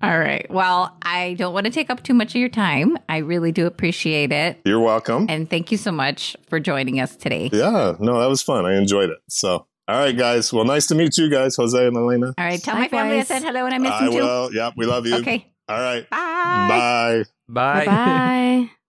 All 0.03 0.19
right. 0.19 0.47
Well, 0.51 0.97
I 1.03 1.35
don't 1.35 1.55
want 1.55 1.67
to 1.67 1.73
take 1.73 1.91
up 1.91 2.03
too 2.03 2.15
much 2.15 2.35
of 2.35 2.41
your 2.41 2.49
time. 2.49 2.99
I 3.09 3.19
really 3.19 3.53
do 3.53 3.67
appreciate 3.67 4.33
it. 4.33 4.61
You're 4.65 4.81
welcome. 4.81 5.27
And 5.29 5.49
thank 5.49 5.71
you 5.71 5.79
so 5.79 5.93
much 5.93 6.37
for 6.49 6.59
joining 6.59 6.99
us 7.01 7.15
today. 7.17 7.49
Yeah, 7.53 7.95
no, 8.01 8.19
that 8.21 8.29
was 8.29 8.43
fun. 8.43 8.67
I 8.67 8.77
enjoyed 8.77 9.11
it. 9.11 9.19
So, 9.29 9.67
all 9.89 9.97
right, 9.99 10.17
guys. 10.17 10.53
Well, 10.53 10.65
nice 10.65 10.87
to 10.89 10.95
meet 10.95 11.17
you 11.19 11.31
guys, 11.31 11.55
Jose 11.57 11.87
and 11.87 11.97
Elena. 11.97 12.35
All 12.37 12.45
right. 12.45 12.61
Tell 12.61 12.77
my 12.77 12.89
family 12.89 13.21
I 13.21 13.23
said 13.23 13.43
hello 13.43 13.65
and 13.65 13.75
I 13.75 13.79
miss 13.79 13.93
I 13.93 14.05
them 14.05 14.13
too. 14.13 14.19
will. 14.19 14.53
Yep, 14.55 14.75
we 14.77 14.87
love 14.87 15.07
you. 15.07 15.17
Okay. 15.17 15.47
All 15.69 15.79
right. 15.81 16.09
Bye. 16.11 17.25
Bye. 17.49 17.85
Bye. 17.85 17.85
Bye. 17.87 18.71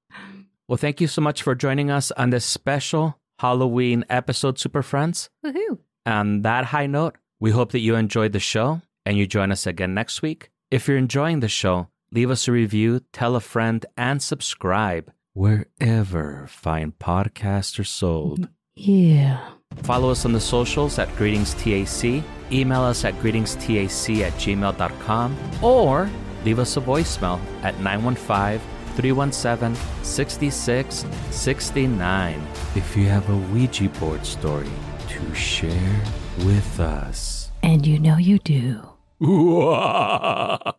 Well, 0.70 0.78
thank 0.78 1.02
you 1.02 1.08
so 1.08 1.22
much 1.22 1.44
for 1.44 1.56
joining 1.56 1.92
us 1.92 2.10
on 2.12 2.30
this 2.30 2.46
special 2.46 3.20
Halloween 3.40 4.06
episode, 4.10 4.58
Super 4.58 4.82
Friends. 4.82 5.30
Woohoo. 5.46 5.78
On 6.06 6.42
that 6.44 6.64
high 6.66 6.88
note, 6.88 7.18
we 7.42 7.52
hope 7.52 7.74
that 7.74 7.80
you 7.82 7.96
enjoyed 7.96 8.32
the 8.32 8.40
show 8.40 8.82
and 9.06 9.18
you 9.18 9.28
join 9.28 9.52
us 9.52 9.68
again 9.68 9.94
next 9.94 10.22
week. 10.22 10.50
If 10.72 10.88
you're 10.88 10.98
enjoying 10.98 11.40
the 11.40 11.48
show, 11.48 11.88
leave 12.12 12.32
us 12.32 12.48
a 12.48 12.52
review, 12.52 13.02
tell 13.12 13.36
a 13.36 13.40
friend, 13.40 13.86
and 13.98 14.22
subscribe 14.22 15.12
wherever 15.34 16.46
fine 16.48 16.94
podcasts 17.00 17.80
are 17.80 17.84
sold. 17.84 18.48
Yeah. 18.76 19.40
Follow 19.84 20.10
us 20.10 20.26
on 20.26 20.34
the 20.34 20.40
socials 20.40 20.98
at 21.00 21.08
GreetingsTAC, 21.10 22.24
email 22.52 22.82
us 22.82 23.06
at 23.06 23.14
greetingstac 23.16 24.22
at 24.22 24.34
gmail.com, 24.34 25.38
or 25.62 26.10
leave 26.46 26.60
us 26.60 26.78
a 26.78 26.82
voicemail 26.82 27.40
at 27.64 27.80
915 27.80 28.60
317 28.96 29.76
6669 30.04 32.48
if 32.76 32.96
you 32.96 33.06
have 33.06 33.28
a 33.30 33.38
Ouija 33.52 33.90
board 33.90 34.24
story 34.26 34.70
to 35.10 35.36
share 35.36 36.04
with 36.40 36.80
us. 36.80 37.52
And 37.64 37.86
you 37.88 38.00
know 38.00 38.18
you 38.18 38.38
do. 38.40 38.93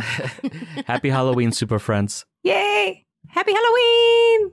Happy 0.86 1.10
Halloween, 1.10 1.50
Super 1.50 1.80
Friends. 1.80 2.24
Yay. 2.44 3.04
Happy 3.26 3.52
Halloween. 3.52 4.52